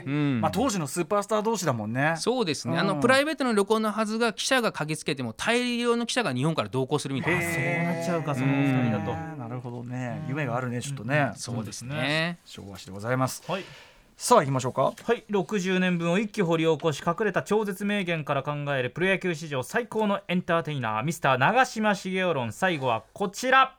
[0.05, 2.13] まあ、当時のスーパースター同士だもんね。
[2.17, 2.87] そうですね、あうん。
[2.87, 9.13] のプライベートの旅行のはずが記者が駆けつけても大量の記者が日本から同行するみたいな、そうなっちゃうかその二人だと。
[9.13, 10.23] ねなるほどね。
[10.27, 12.39] 夢があるねちょっとね、そうですね。
[12.45, 13.43] 昭和史でございます。
[13.49, 13.63] はい。
[14.15, 14.81] さあ行きましょうか。
[14.81, 15.23] はい。
[15.29, 22.51] 60年分を一気掘り起こし隠れた超絶名言から考えるプロ野球史上最高のエンターテイナーミスター長嶋茂雄論。
[22.51, 23.77] 最後はこちら。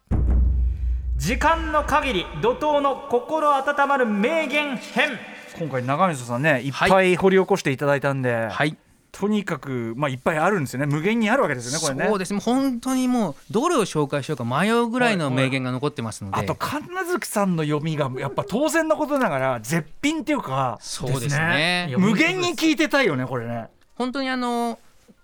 [1.19, 5.19] 時間の限り怒涛の心温まる名言編
[5.59, 6.71] 今回長水さんねい。
[6.71, 8.77] っぱい掘り起こしていただいたんで、はい。
[9.13, 10.87] とにかくまあいっぱいあるんですよね。
[10.87, 12.33] 無限にあるわけですよねこれねそうです。
[12.33, 12.41] ね。
[12.41, 21.87] 本当にもうどれを紹介しようか迷うぐらいの名言が残ってますので、あと神奈月さんの読みがやっぱ当然のことながら絶品っていうかそうですね。
[21.89, 23.67] いや無限に聞いてたいよねこれね。
[23.97, 24.79] 本当にあの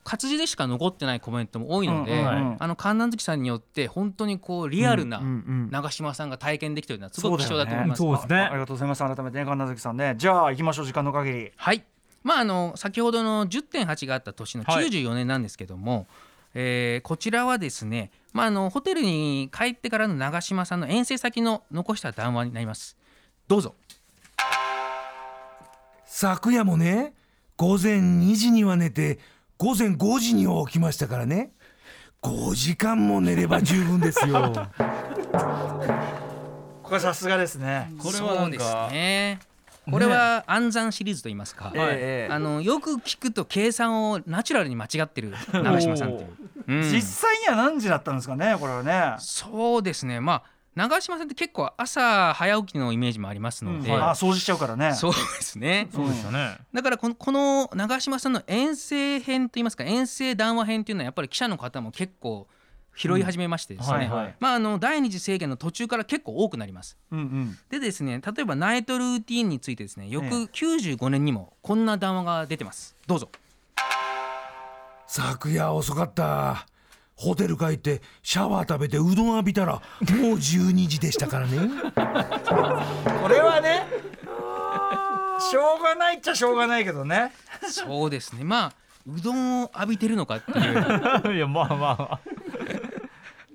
[0.06, 5.20] 活字でしか残ってないコメントも多いので、あの神奈月さんによって本当にこうリアルな
[5.70, 7.98] 長嶋さんが体験できてるのはすごく貴重だと思います。
[7.98, 8.36] そうですね。
[8.36, 9.00] あありがとうございます。
[9.00, 10.14] 改めてね神奈月さんね。
[10.16, 11.52] じゃあ行きましょう時間の限り。
[11.56, 11.84] はい、
[12.22, 14.86] まああの先ほどの10.8があった年のはい。
[14.86, 16.06] 94年なんですけども、
[16.54, 22.96] えーこちらはですね、まああのホテルに帰ってからの長嶋さんの遠征先の残した談話になります。
[23.48, 23.74] どうぞ。
[26.04, 27.12] 昨夜もね
[27.56, 29.18] 午前2時には寝て
[29.58, 31.52] 午前5時には起きましたからね。
[32.22, 34.52] 5時間も寝れば十分ですよ。
[36.82, 37.90] これさすがですね。
[37.98, 39.38] これはなんかそうですね。
[39.90, 46.26] これは暗算シリーズと言いますか、ええあのよく聞くと計算をナチュラルに間違ってる長嶋さんという。
[46.66, 46.82] うん。
[46.82, 49.14] 実際には何時だったんですかねこれはね。
[49.18, 50.20] そうですね。
[50.20, 50.42] まあ
[50.76, 54.92] 長嶋さんって結構朝早起きのイメージもありますので、あ掃除しちゃうからね。
[54.92, 55.88] そうですね。
[55.90, 56.58] そうですよね。
[56.74, 62.46] だからこのこの長嶋さんの遠征編といいますか遠征談話編というのはやっぱり記者の方も結構
[62.94, 64.34] 拾い始めましてですね、はいはい。
[64.38, 66.98] まああの第二次政権の途中から結構多くなります。
[67.10, 67.58] うんうん。
[67.70, 70.30] でですね例えばナイトルーティーンについてですね翌ええ。
[70.44, 72.94] 95年にもこんな談話が出てます。
[73.06, 73.30] どうぞ。
[75.06, 76.66] 昨夜遅かった
[77.16, 79.82] ホテル帰ってシャワー食べてうどん浴びたらもう
[80.34, 81.58] 12時でしたからね。
[83.22, 83.86] これはね
[85.40, 87.32] しょうがないっちゃしょうがないけどね。
[87.68, 88.44] そうですね。
[88.44, 88.72] まあ
[89.08, 91.32] うどんを浴びてるのかっていう。
[91.34, 92.20] いやまあまあ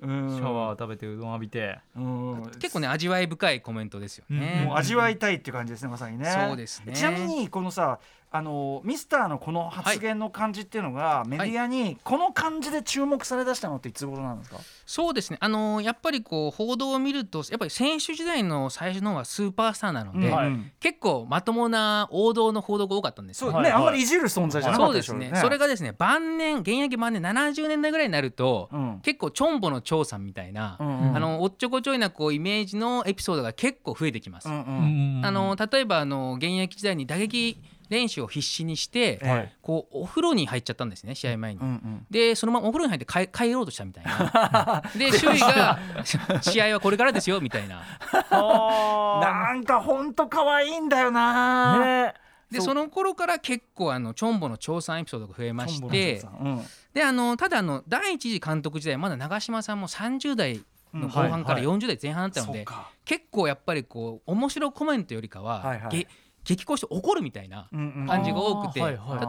[0.00, 0.36] うん。
[0.36, 1.78] シャワー食べてうどん浴びて。
[1.96, 2.50] うん。
[2.58, 4.64] 結構ね味わい深いコメントですよね。
[4.66, 6.26] もう味わいたいっていう感じですねまさにね。
[6.26, 6.94] そうですね。
[6.94, 8.00] ちなみにこのさ
[8.34, 14.56] あのミスターのこの発言の感じっていうのが、メディアにこの感じで注目されだしたのっていつ頃なんですか、
[14.86, 15.36] そうですね。
[15.40, 20.52] あのやっぱりこう報道を見るとやっぱり選手時代の最初の方はスーパースターなので、はい。
[20.80, 23.50] 結構まともな王道の報道が多かったんですよ。
[23.50, 23.72] ね、はいはい。
[23.72, 25.32] あんまりいじる存在じゃなかったでしょね。
[25.36, 29.00] それがですね晩年現役晩年70年代ぐらいになると、うん。
[29.02, 31.16] 結構チョンボの張さんみたいな、うんうん。
[31.16, 34.48] あのおっちょこちょいなこうイメージのエピソードが結構増えてきます。
[34.48, 35.22] うんうん。
[35.24, 37.60] あの例えばあの現役時代に打撃
[37.92, 39.52] 練習を必死にして、はい。
[39.60, 41.60] こうお風呂に入っちゃったんですね試合前に。
[41.60, 42.06] うんうん。
[42.10, 44.82] でそのままお風呂に入って帰帰ろうとしたみたいな。
[44.96, 45.78] で周囲が
[46.40, 47.82] 「試合はこれからですよ」みたいな。
[48.32, 52.14] なんかほんと可愛いんだよな、ね。
[52.50, 56.62] でその頃から結構あのチョンボの調査エピソードが増えましてうん。
[56.94, 60.62] であのただあの第一次監督時代まだ長嶋さんも30代
[60.94, 62.66] の後半からはい40代前半だったので、
[63.04, 65.90] 結構やっぱりこう面白コメントよりかは、はいはい。
[65.96, 66.08] げ
[66.44, 68.86] 激高して怒るみたいな感じが多くて、例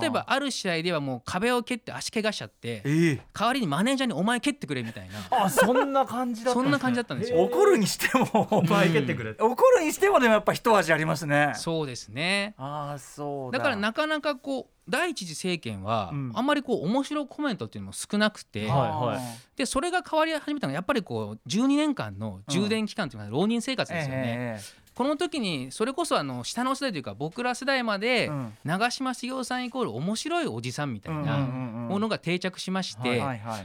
[0.07, 3.22] えばある試合ではもう壁を蹴って足怪我しちゃってええ。
[3.34, 5.43] 代わりにマネージャーに「お前蹴ってくれ」みたいな。
[5.45, 7.43] あそんな感じだったそんな感じだったんですよ。
[7.43, 11.53] 怒るにしてもお前蹴ってくれ、怒るにしてもでもやっぱ一味ありますね。
[11.55, 12.55] そうですね。
[12.57, 13.59] ああそうだ。
[13.59, 16.32] だからなかなかこう第一次政権はうん。
[16.36, 19.57] あんまりこう面白コメントっていうのも少なくて、はいはい。
[19.57, 24.59] でそれが変わり始めたのがやっぱりこう12年間の充電期間というか浪人生活ですよね。
[24.94, 28.54] ええこの時にそれこそあの下の世代というか僕ら世代までうん。
[28.64, 33.22] 長嶋茂雄さんイコール面白いおじさんみたいなものが定着しまして、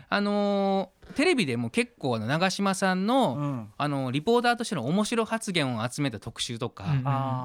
[0.08, 3.68] あのーテレビでも結構あの長嶋さんの、うん。
[3.76, 6.84] あのリポーターとしての面白発言を集めた特集とか、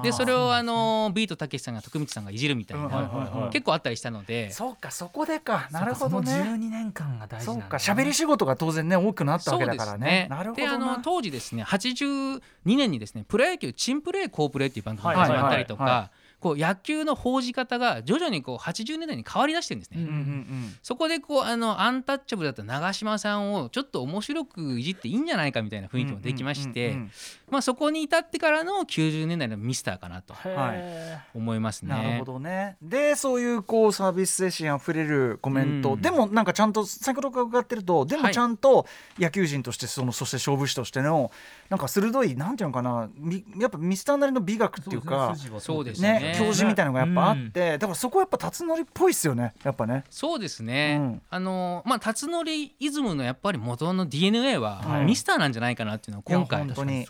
[0.00, 0.02] ん。
[0.02, 3.08] でそれをあのビートたけしさんが徳光さんがいじるみたいな、うんはいは
[3.38, 3.50] いはい。
[3.52, 4.50] 結構あったりしたので。
[4.50, 5.68] そうかそこでか。
[5.70, 10.26] なるほどそのね12年間が大事そなんだうか喋り仕事が当然ね多くなったわけだからね。
[10.30, 16.10] なるほであの当時ですね82年にですねプロ野球チンプレー好プレーっていう番組が始まったりとはいはいはか
[16.44, 20.02] こう野球の報じ方が徐々にこう80年代に変わりだしてるんですね。
[20.02, 20.76] うんうんうん。
[20.82, 27.10] そこでこうあのアンタッチャブルだった長嶋さんをちょっと面白くいじっていいんじゃないかみたいな雰囲気もできまして、うんうんうん
[27.48, 31.94] まあ、そこに至ってからの90年代のミスターかなとはい思いますね。
[31.94, 32.76] なるほどね。
[32.82, 36.02] でそういうこうサービス精神あふれるコメント、うん。
[36.02, 38.34] でもなんかちゃんと先ほど伺ってるとでもはい。
[38.34, 38.84] ちゃんと
[39.18, 41.30] 野球人としてそのそして勝負師としての
[41.70, 45.34] なんか鋭いなんていうのかなみやっぱミスターなりの美学っていうか。
[45.58, 46.20] そうですね。
[46.20, 50.04] ね教授みたいなのがやっぱあって、だからそこはやっぱ辰徳っぽいっすよねやっぱね。
[50.10, 51.22] そうですね、うん。
[51.30, 55.04] あのまあ辰徳イズムのやっぱり元の DNA ははい。
[55.04, 56.66] ミスターなんじゃないかなっていうのを今回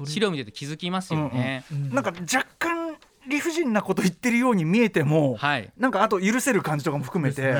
[0.06, 1.64] 資料見てて気づきますよね。
[1.70, 2.96] なんか若干
[3.26, 7.54] 理不尽なこと言ってるように見えても、はい、なんかあと許せる感じとかも含めて、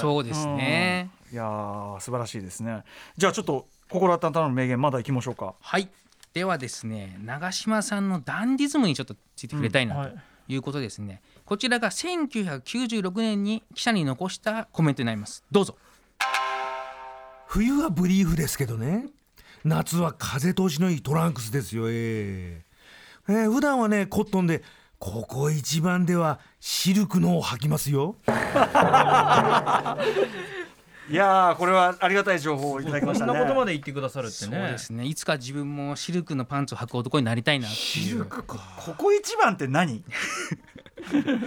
[0.00, 1.10] そうですね。
[1.32, 2.82] いやー素晴らしいですね。
[3.16, 5.54] じゃあちょっと心温まる名言まだ行きましょうか。
[5.60, 5.88] はい。
[6.32, 10.10] ではですね長嶋さんのダンディズムにちょっとついて触れたいなはい。
[10.10, 10.18] と
[10.52, 15.44] いうことですね、こちらが1996年に記者に残したコメントになります。
[15.50, 15.76] どうぞ。
[17.46, 19.06] 冬はブリーフですけどね。
[19.64, 21.88] 夏は風通しのいいトランクスですよ。
[21.88, 22.70] ええ。
[23.28, 24.62] えー普段はねコットンで
[24.98, 28.16] ここ一番ではシルクのを履きますよ
[31.10, 33.32] いやーこれはありがたい情報をいただきましたね。
[33.32, 35.04] こんなことまで言ってくださるってそうねですね。
[35.04, 38.24] いつか自分もシルクのパンツを履く男になりたいなっていう。
[38.26, 38.42] こ
[38.96, 40.04] こ一番って何？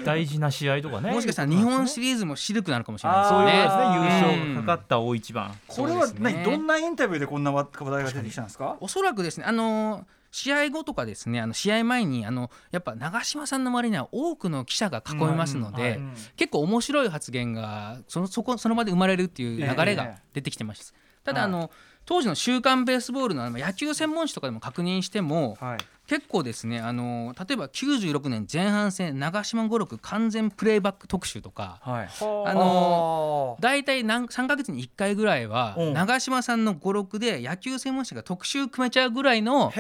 [0.03, 1.11] 大事な試合とかね。
[1.11, 4.34] もしかしたら日本シリーズもシルクなのかもしれないですそうですね。
[4.36, 4.55] 優うん。
[4.55, 5.57] 勝かかった大一番。
[5.68, 6.43] これは何？
[6.43, 8.76] どんなインタビューでこんな話題が出てきたんですか？
[8.82, 16.14] おそらくですねあの試合後とかですねあの試合前にあのやっぱ長嶋さんの周りには多くの記者が囲みますので、うん。
[16.36, 19.96] 結構面白い発言がそのそこその場で生まれるっていう流れええ。
[19.96, 20.96] が出てきてます。
[21.24, 21.50] ただ、はい。
[21.50, 21.70] あの
[22.06, 25.78] 当時の「週刊ベースボール」のあの野球専門誌とかでも確認してもはい
[26.14, 32.09] 結構ですねあの例えば96年前半戦長嶋語録完全プレイバック特集とかはい。
[32.22, 32.53] あ。
[32.53, 35.93] の大体何3ヶ月に1回ぐらいはうん。
[35.93, 39.80] 長嶋さんの語録で野球専門誌が特集組めちゃうぐらいのコ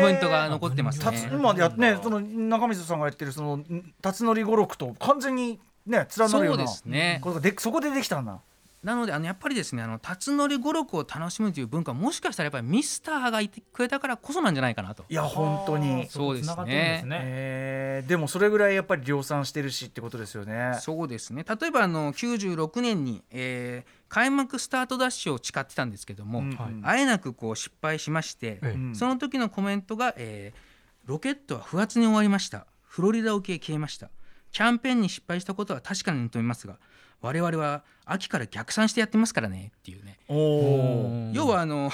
[0.00, 1.28] メントが残ってますね。
[1.32, 3.64] 今やねその中水さんがやってるその
[4.00, 7.18] 辰徳語録と完全にね連なるようなそうですね。
[7.20, 8.38] これがでそこでできたんだ
[8.84, 15.04] なのであのやっぱりですねあの辰徳語録を楽しむという文化はもしかしたらやっぱりミスターがいてくれたからこそなんじゃないかなと。
[15.08, 16.06] いや本当に。
[16.08, 16.64] そうですね。
[16.66, 17.18] ですね。
[17.22, 20.78] えーでもそれぐらいやっぱり量産してるしってことですよね。
[20.80, 21.44] そうですね。
[21.48, 26.72] 例えばあの96年に、えー開幕スタートダッシュを誓ってたんですけども、うんはい。
[26.84, 28.68] あえなくこう失敗しまして、ええ。
[28.70, 28.94] うん。
[28.94, 30.74] その時のコメントが、えー
[31.06, 32.66] ロケットは不発に終わりました。
[32.82, 34.10] フロリダ沖へ消えました。
[34.52, 36.78] キャンペーンに失敗したことは確かに認めますが
[37.24, 41.90] 我々は秋から逆算してやってますからねっていうね、おお要はあの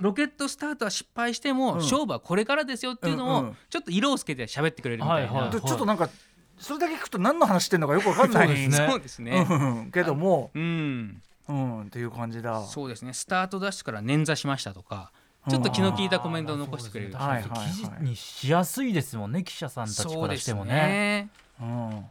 [0.00, 1.78] ロケットスタートは失敗しても、うん。
[1.78, 6.10] 勝負はこれからですよっていうのを、ちょっと色をつけて喋ってくれるみたいな、はいはいでちょっとなんか
[6.58, 8.48] それだけ聞くと何の話してんのかよくわかんない。
[8.48, 8.88] そうですね。
[8.90, 9.46] そうですね。
[9.48, 9.54] う
[9.86, 9.90] ん。
[9.92, 10.50] けども。
[10.52, 11.22] うん。
[11.48, 12.62] うんっていう感じだ。
[12.64, 13.12] そうですね。
[13.12, 15.12] スタートダッシュから捻挫しましたとか
[15.48, 17.14] ちょっと気の利いたコメントを残してくれる。
[17.14, 17.68] はいはいはい。
[17.68, 21.30] 記事にしやすいですもんね記者さんたちからしてもね。
[21.60, 22.04] うん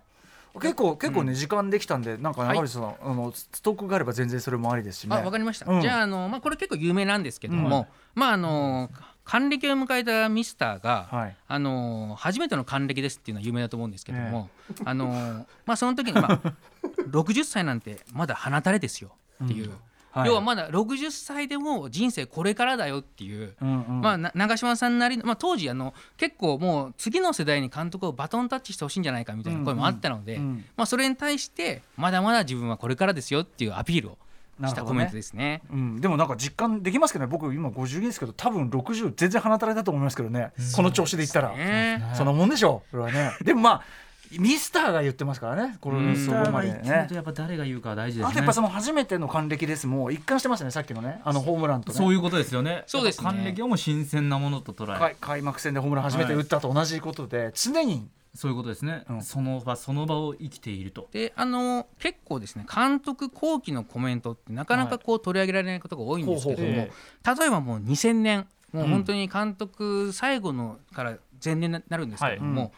[0.59, 5.15] 結構結構ね時間できたんでなんかさんあのストックがあれば全然それもありですしね。
[5.15, 5.81] あわかりました、うん。
[5.81, 8.89] じゃああの、まあ、これ結構有名なんですけども、まああの
[9.23, 11.35] 還暦を迎えたミスターが、はい。
[11.47, 14.49] あの初めての還暦ですっていうのは有名だと思うんですけども、
[14.85, 16.53] あのまあ、その時に、まあ、
[17.11, 19.11] 60歳なんてまだ鼻垂れですよ
[19.43, 19.71] っていう、
[20.17, 20.27] はい。
[20.27, 23.55] 要はまだ60歳でも人生これからだよっていう。
[23.61, 24.01] うんうん。
[24.01, 30.41] まあ、な長嶋さんなりの、まあ、当時あの結構もう次の世代に監督をバトンタッチしてほしいんじゃないかみたいな声もあったので、うん。
[30.41, 34.17] うんまあ、それに対してまだまだ自分はこれからですよっていうアピールを
[34.65, 35.61] したコメントですね。
[35.71, 37.31] うん、でもなんか実感できますけどね。
[37.31, 40.51] 僕今52ですけど多分60全然鼻垂れだと思いますけどね。
[40.75, 41.51] この調子でいったら。
[41.51, 42.03] ね。
[42.15, 42.91] そのもんでしょう。
[42.91, 43.33] それはね。
[43.43, 43.83] でもまあ
[44.31, 46.13] ミスターが言ってますからねこうん。
[46.13, 47.07] れそこまでね。
[47.11, 48.29] やっぱ誰が言うかは大事ですね。
[48.29, 51.97] あとやっぱその初めての還暦ですもう一貫してますねさっきのねあのホームランとね。
[51.97, 52.83] そういうことですよね。
[52.87, 53.25] そうですね。
[53.25, 58.07] 還暦はもう新鮮なものと捉え開開幕戦でホームラン初めて打ったと同じことで常に。
[58.35, 59.23] そういうことですね、うん。
[59.23, 61.07] その場その場を生きていると。
[61.11, 67.39] であの結構ですね監督後期のコメントってなかなかこう取り上げられないことが多いんですけども、ほうほうほう。
[67.39, 72.71] 例えばもう2000年もう本当に監督最後のから前年になるんですけども、はい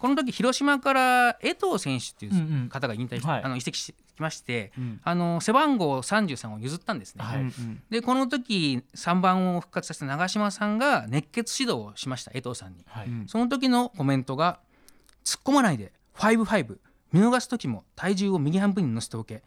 [0.00, 2.64] この時広島から江藤選手っていうんうん。
[2.66, 3.44] う方が引退し、はい。
[3.44, 5.00] あの移籍してきまして、うん。
[5.04, 7.22] あの背番号33を譲ったんですね。
[7.22, 7.40] はい。
[7.40, 7.82] うんうん。
[7.90, 12.84] でこの時3番を復活させた長嶋さんが熱血指導をしました江藤さんに。
[12.86, 13.08] はい。
[13.08, 13.28] うん。
[13.28, 14.60] その時のコメントが
[15.24, 16.78] 「突っ込まないで55
[17.12, 19.42] 見逃す時も体重を右半分に乗せておけ。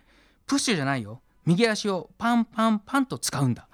[0.46, 1.22] プッシュじゃないよ。
[1.46, 3.68] 右足をパンパンパンと使うんだ」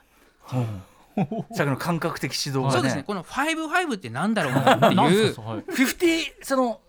[1.54, 2.72] さっきの感覚的指導がね。
[2.74, 3.04] そうですね。
[3.04, 5.30] この55ってなんだろうなっていう。
[5.30, 5.36] す。
[5.36, 6.82] かはい50その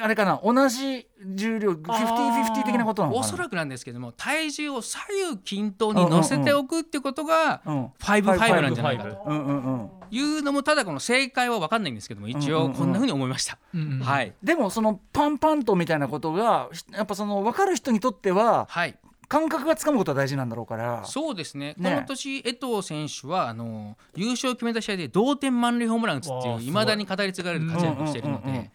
[0.00, 3.26] あれかな同じ重量50-50的なことなのかな？
[3.26, 4.98] おそらくなんですけども体重を左
[5.30, 9.22] 右均等に乗せておくってことがうん55なんじゃないかと。
[9.26, 9.90] うんうんうん。
[10.10, 13.58] いうのもただこの正解は分かんないんですけども一応こんなふうに思いました。
[14.02, 14.32] はい。
[14.42, 18.96] でもそのパンパンとみたいなことがやっぱその分かる人にとってははい
[19.28, 21.04] 感覚がつかむことは大事なんだろうから。
[21.04, 21.74] そうですね。
[21.78, 21.90] ね。
[21.90, 26.70] この年江藤選手はあの優勝を決めた試合で同点満塁ホームラン打つっていういい。
[26.70, 28.70] まだに語り継がれる活躍をしているので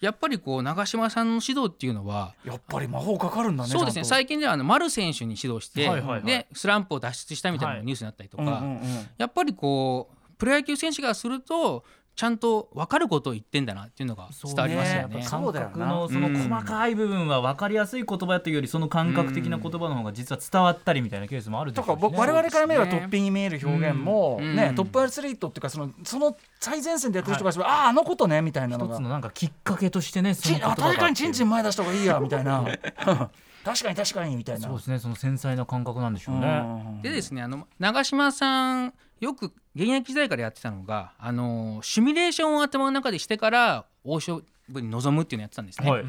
[0.00, 4.04] やっぱりこう長嶋さんの指導っていうのはやっぱり魔法かかるんだねそうですね。
[4.04, 5.88] 最近ではあの丸選手に指導して
[6.24, 8.80] でスランプを脱出したみたいなニュースになったりとかうん
[9.16, 11.84] やっぱりこうプロ野球選手がすると
[12.16, 15.14] ちゃんと分かることを言ってんだなっていうのが伝わりますよね。
[15.14, 15.72] やっぱそうだよな。
[15.72, 22.02] 感覚のその細かい部分は分かりやすい言葉というよりその感覚的な言葉の方が実は伝わったりみたいなケースもあるでとしょうしね。
[22.02, 24.48] か僕我々から見ればトッピングに見える表現も、うん。
[24.50, 28.94] うんねトップアスリートっていうかそのその最前線でやってる人からすれば、あああのことねみたいなのが。
[28.94, 32.64] 一つのなんかきっかけとしてねそのあ確かにチンチン前出した方がいいやみたいな。
[33.64, 34.68] 確かに確かにみたいな。
[34.68, 36.62] そうですねその繊細な感覚なんでしょうね。
[36.86, 37.02] うん。
[37.02, 38.94] でですねあの長嶋さん
[39.24, 45.90] よく現役時代からやってたのがあのシミュレーションを頭の中でしてから大勝負に臨むっていうのをやってたんですね。
[45.90, 46.04] はい。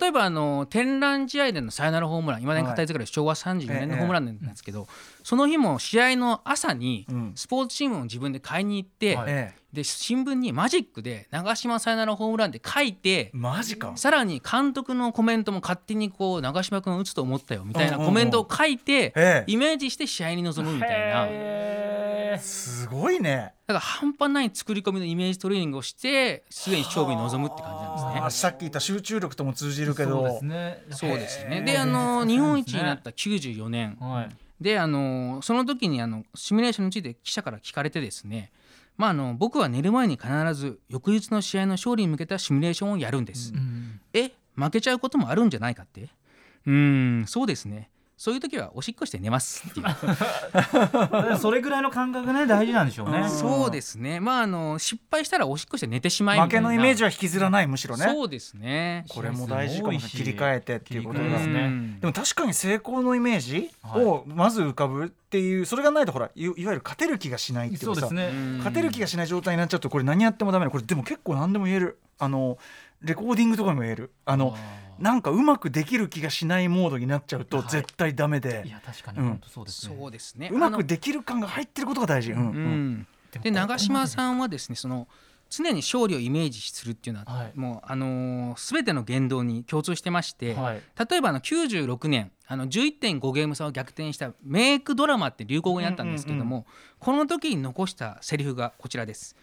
[0.00, 4.86] 例えばあの天覧試合でのサヨナラホームランいまだに語り継がれる昭和34年のホームランなんですけど、
[5.22, 7.32] その日も試合の朝にうん。
[7.34, 22.38] スポーツ新聞を自分で買いに行って、で新聞にマジックで長嶋サヨナラホームランって書いてマジかさらに監督のコメントも勝手にこう長嶋君打つと思ったよみたいなコメントを書いてええイメージして試合に臨むみたいな。
[22.38, 28.30] すごいねだから半端ない作り込みのイメージトレーニングをしてすでに勝負に臨むって感じなんですねあ。
[28.30, 30.84] さっき言った集中力とも通じるけどそうですね。
[30.90, 31.62] そうですね。
[31.62, 34.36] で、あの日本一になった94年はい。
[34.60, 38.50] で、あのその時にあのシミュレーションについて記者から聞かれてですね。
[38.98, 43.52] まああの僕は寝る前に必ず翌日の試合の勝利に向けたシミュレーションをやるんです。
[44.12, 46.10] え、負けちゃうこともあるんじゃないかって？
[46.66, 47.90] うーん、そうですね。
[48.18, 49.86] そういう時はおしっこして寝ますっていう。
[51.38, 53.28] それぐらいの感覚ね大事なんでしょうね。
[53.28, 54.18] そうですね。
[54.18, 56.60] まああの失敗したらおしっこして寝てしまいみ負け。
[56.60, 59.04] のイメージは引きずらないむしろねそうですね。
[59.08, 68.32] これも大事かも切り替えてっていうことですねうんでも確かに成功のイメージはいをまず浮かぶっていうそれがないとほらいいわゆる勝てる気がしないっていかさそううですね。
[68.58, 72.58] 勝てる気がしない状態になっちゃうとこれ何やってもダメだこれでも結構何でも言えるあの
[73.00, 74.56] レコーディングとかにも言えるあの
[74.98, 79.96] なんかうまくできる気がしないモードになっちゃうと絶対ダメでいや確かにうん本当そうですね。
[79.98, 80.50] そうですね。
[80.52, 83.06] うまくできる感が入ってることが大事うん
[83.42, 85.06] で長嶋さんはですねその
[85.50, 90.82] 常に勝利をイメージするっていうのは、はいもうあのー全ての言動に共通してまして、はい。
[91.08, 96.66] 例えばあの96年あの11.5ゲーム差を逆転したメイクドラマって流行語になったんですけども、
[96.98, 99.36] この時に残したセリフがこちらです。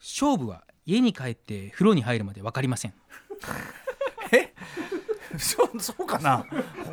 [0.00, 2.94] 勝負は家に帰って風呂に入るまで分かりません。
[5.38, 6.44] そうそうかな。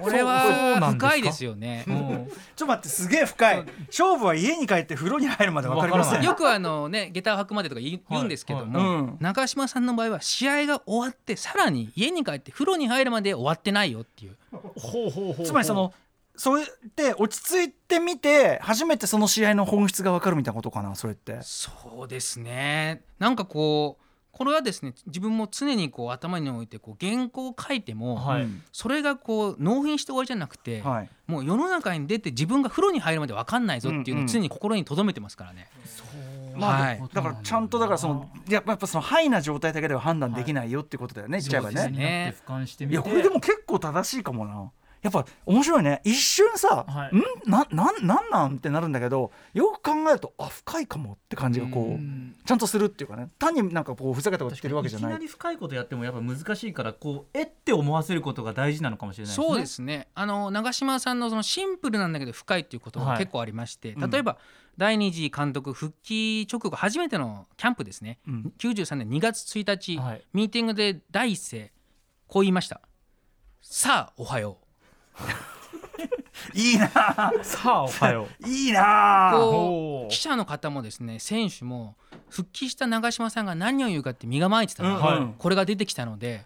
[0.01, 1.83] これは深いですよね。
[1.87, 1.95] うん。
[1.95, 3.65] ちょっと待ってすげえ深い。
[3.87, 6.23] 勝負は家に帰って風呂に入るまで分かりません。
[6.23, 8.87] よくあのね下駄を履くまでとか言うんですけども、はい。
[8.87, 9.17] うん。
[9.19, 14.37] 中島さんの場合は試合が終わってさらに家に帰って風呂に入るまで終わってないよっていう。
[14.51, 15.45] ほうほうほう。
[15.45, 15.93] つまりその
[16.35, 21.39] そうやって落ち着いてみて初めてその試合の本質が分かるみたいなことかなそれって。
[21.41, 23.01] そうですね。
[23.19, 28.47] なんかこうこれはですね自分も常にこう頭に置いてこう原稿を書いても、はい。
[28.71, 31.09] それがこう納品して終わりじゃなくて、はい。
[31.27, 35.67] もう世の中に出て自分が風呂に入るまで分かんないぞっていうのを常に心に留めてますからね。
[36.55, 37.03] まあはい。
[37.13, 41.75] だからちゃんとだからそのやっぱやっぱそのハイな状態だけでは判断できないよってことだよね、言っちゃえばね。
[41.75, 42.91] そうですね。
[42.91, 44.71] いやこれでも結構正しいかもな
[45.01, 46.01] やっぱ面白いね。
[46.03, 47.15] 一瞬さ、はい。
[47.15, 47.21] ん？
[47.49, 48.55] ななんなんなん？
[48.55, 53.29] ってなるんだけどよく考えるとあ深いかもって感じがこうちゃんとするっていうかね。
[53.39, 55.11] 単になんかこうふざけたこと言ってるわけじゃない。
[55.11, 59.47] きなり深いことやってもやっぱ難しいからこうえって思わせることが大事なのかもしれないですね。
[59.47, 60.07] そうですね。
[60.15, 63.09] あの長嶋さんのそのシンプルなんだけど深いっていうことはい。
[63.09, 64.09] が結構ありまして、うん。
[64.09, 64.37] 例えば
[64.77, 68.53] 第二次監督復帰直後初めてのキャンプですね、うん。
[68.59, 70.21] 93年2月1日、はい。
[70.33, 71.71] ミーティングで第一声
[72.27, 72.81] こう言いました
[73.61, 74.57] 「さあおはよ
[76.53, 76.89] いいな
[77.41, 78.47] さあおはよう。
[78.47, 79.33] いいな
[80.09, 81.95] 記者の方もですね選手も
[82.29, 85.33] 復帰した長嶋さんが何を言うかって身構えてたら、うんはい。
[85.37, 86.45] これが出てきたので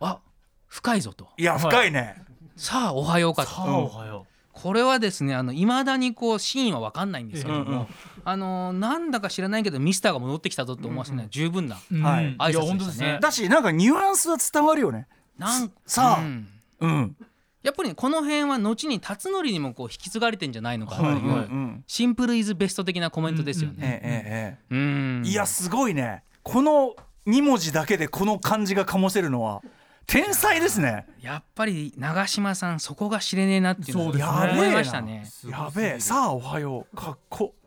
[0.00, 0.18] あ
[0.66, 1.28] 深いぞと。
[1.36, 2.22] いや深いね、
[2.56, 3.50] さあおはようかと。
[3.50, 7.86] さあおはよこれはですねあの未だにこうシーンは分かんないんですけども、うんうん
[8.26, 12.00] あのなんだか知らないけどミスターが戻ってきたぞと思わせるのは十分な、う。
[12.00, 12.26] はい。
[12.26, 12.52] うん挨拶でしたね。
[12.52, 13.18] いや本当ですね。
[13.20, 15.08] だしなんかニュアンスは伝わるよね。
[15.36, 16.20] なんさあ。
[16.20, 16.48] うん。
[16.80, 17.16] うん
[17.64, 25.24] やっぱりねこの辺は後に辰徳にもこう引き継がれてんじゃないのかという、シンプルイズベスト的なコメントですよえね。
[25.24, 26.22] いやすごいね。
[26.42, 26.94] この
[27.26, 29.62] 2文字だけでこの漢字が醸せるのは
[30.06, 31.06] 天才ですね。
[31.22, 34.30] やっぱり長嶋さんそこが知れねえなっていうのそうですね。
[34.30, 35.26] は思いましたね。
[35.50, 36.00] やべえ。
[36.00, 36.96] さあおはよう。
[36.96, 37.54] かっこ。
[37.62, 37.63] あ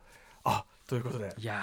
[0.88, 1.36] ということで。
[1.38, 1.62] いや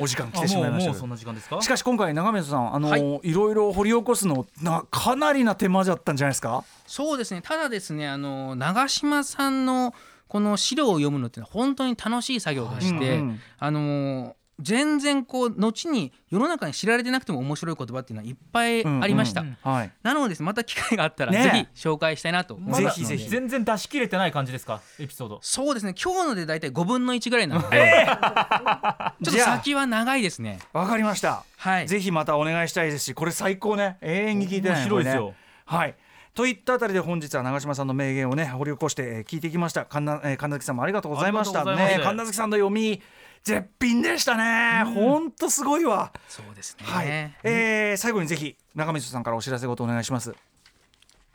[0.00, 0.92] お時間来あてしまいましたけど。
[0.92, 1.62] もうもうそんな時間ですか？
[1.62, 3.20] しかし今回長水さんあの、はい。
[3.22, 6.64] い、ろいろ掘り起こすのなかなりな手間だったんじゃないですか？
[6.86, 7.40] そうですね。
[7.42, 9.94] ただですねあの長嶋さんの
[10.26, 19.92] この資料を読むのって本当に楽しい作業でして、うんうんあの全然こう後に世の中に知られてなくても面白い言葉っていうのはいっぱいありました、うんうんはい。
[20.02, 22.94] なのでですねまた機会があったらねぜひ紹介したいなと思いますので。
[22.94, 23.28] ぜひぜひ。
[23.28, 24.80] 全然出し切れてない感じですか？
[25.00, 25.38] エピソード。
[25.42, 25.94] そうですね。
[26.00, 28.06] 今日ので大体5分の1ぐらいなので、
[29.24, 30.60] ちょっと先は長いですね。
[30.72, 31.44] わかりました。
[31.56, 31.88] はい。
[31.88, 33.98] ぜひまたお願いしたいですしこれ最高ね。
[34.00, 35.26] 永遠に聞いてない面白いですよ。
[35.30, 35.34] ね。
[35.66, 35.94] はい。
[36.34, 39.84] といったあたりで本日は長嶋さんの名言をね掘り起こしてえー聞いてきました。
[39.84, 41.64] 神奈月さんもありがとうございました。
[41.64, 43.00] ね神奈月さんの読み
[43.44, 44.84] 絶品でしたね。
[44.94, 46.10] ほんとすごいわ。
[46.28, 46.86] そうですね。
[46.86, 47.06] はい、
[47.42, 50.34] えー最後にぜひ中水さんからお知らせごとお願いします。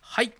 [0.02, 0.34] はい。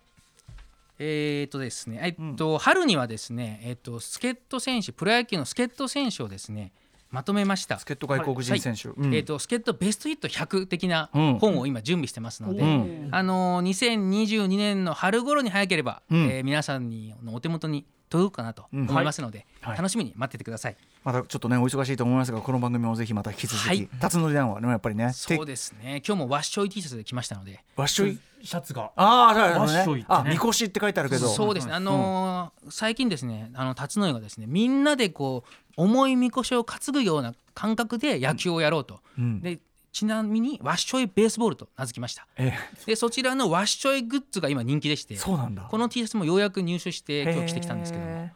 [0.98, 6.72] えーとですね、えっと、春にはですね、えっと、助っ人選手、プロ野球の助っ人選手をですね、
[7.12, 7.78] まとめました。
[7.78, 9.14] 助っ人外国人選手、うん。
[9.14, 11.38] えっと、助っ人ベストヒット100的なうん。
[11.38, 13.08] 本を今準備してますので、ん。
[13.12, 16.24] あのー2022年の春頃に早ければ、うん。
[16.26, 19.76] えー皆さんにのお手元に届くかなと思いますので、はい。
[19.78, 20.76] 楽しみに待っててください。
[21.04, 23.88] またちょっとねお忙しいと思いますがこの番組もぜひまた引き続き、はい。
[24.00, 26.02] 辰徳団はねやっぱりねそうですね。
[26.06, 28.90] 今日もワッショイ T シャツで来ましたので、わっしょいシャツが。
[28.96, 29.94] ああ、そうですね。
[29.94, 30.04] ね。
[30.08, 31.28] あ、みこしって書いてあるけど。
[31.28, 39.40] そうですね、あのー最近ですねあの辰野がですねみんなでこう重いみこしを担ぐような感覚で野球をやろうと、うん。
[39.40, 39.58] で
[39.92, 42.26] ちなみにワッショイベースボールと名付きました。
[42.36, 42.52] え
[42.86, 45.66] でそちらのワッショイグッズが今人気でしてそうなんだ。
[45.70, 48.10] この T シャツもようやく入手して今日着てきたんですけども。
[48.10, 48.32] へ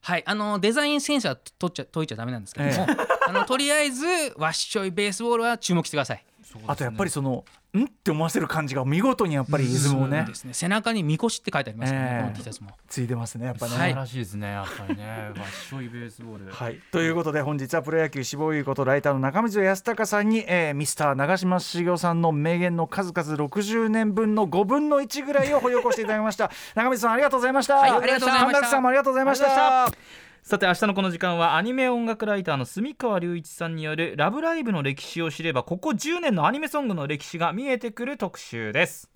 [0.00, 2.86] はいあのデザインセンスは取っちゃ解いちゃダメなんですけども、
[3.26, 6.24] あのとりあえずワッショイベースボールは注目してください。
[6.24, 6.27] ー
[6.66, 7.44] あとやっぱりその、
[7.76, 10.24] んって思わせる感じが見事にやっぱりリズムをね。
[10.24, 10.52] ね。
[10.52, 12.22] 背中にみこしって書いてありますね、ええ。
[12.22, 12.70] この T シャツも。
[12.88, 13.72] ついてますね、やっぱね。
[13.72, 15.32] 素晴らしいですねやっぱりね。
[15.36, 26.50] わっしょいベースボールはい、ということで本日はプロ野球志望優ことライターの中水康隆さんに、えーミスター長嶋茂雄さんの名言の数々60年分の5分の1ぐらいを掘り起こしていただきました。
[26.74, 28.60] 中水さんありがとうございました、はいありがとうございました。
[28.60, 39.10] 神田さんもありがとうございましたさて明日のこの時間はアニメ音楽ライターの住川隆一さんによる「ラブライブ!」の歴史を知ればここ10年のアニメソングの歴史が見えてくる特集です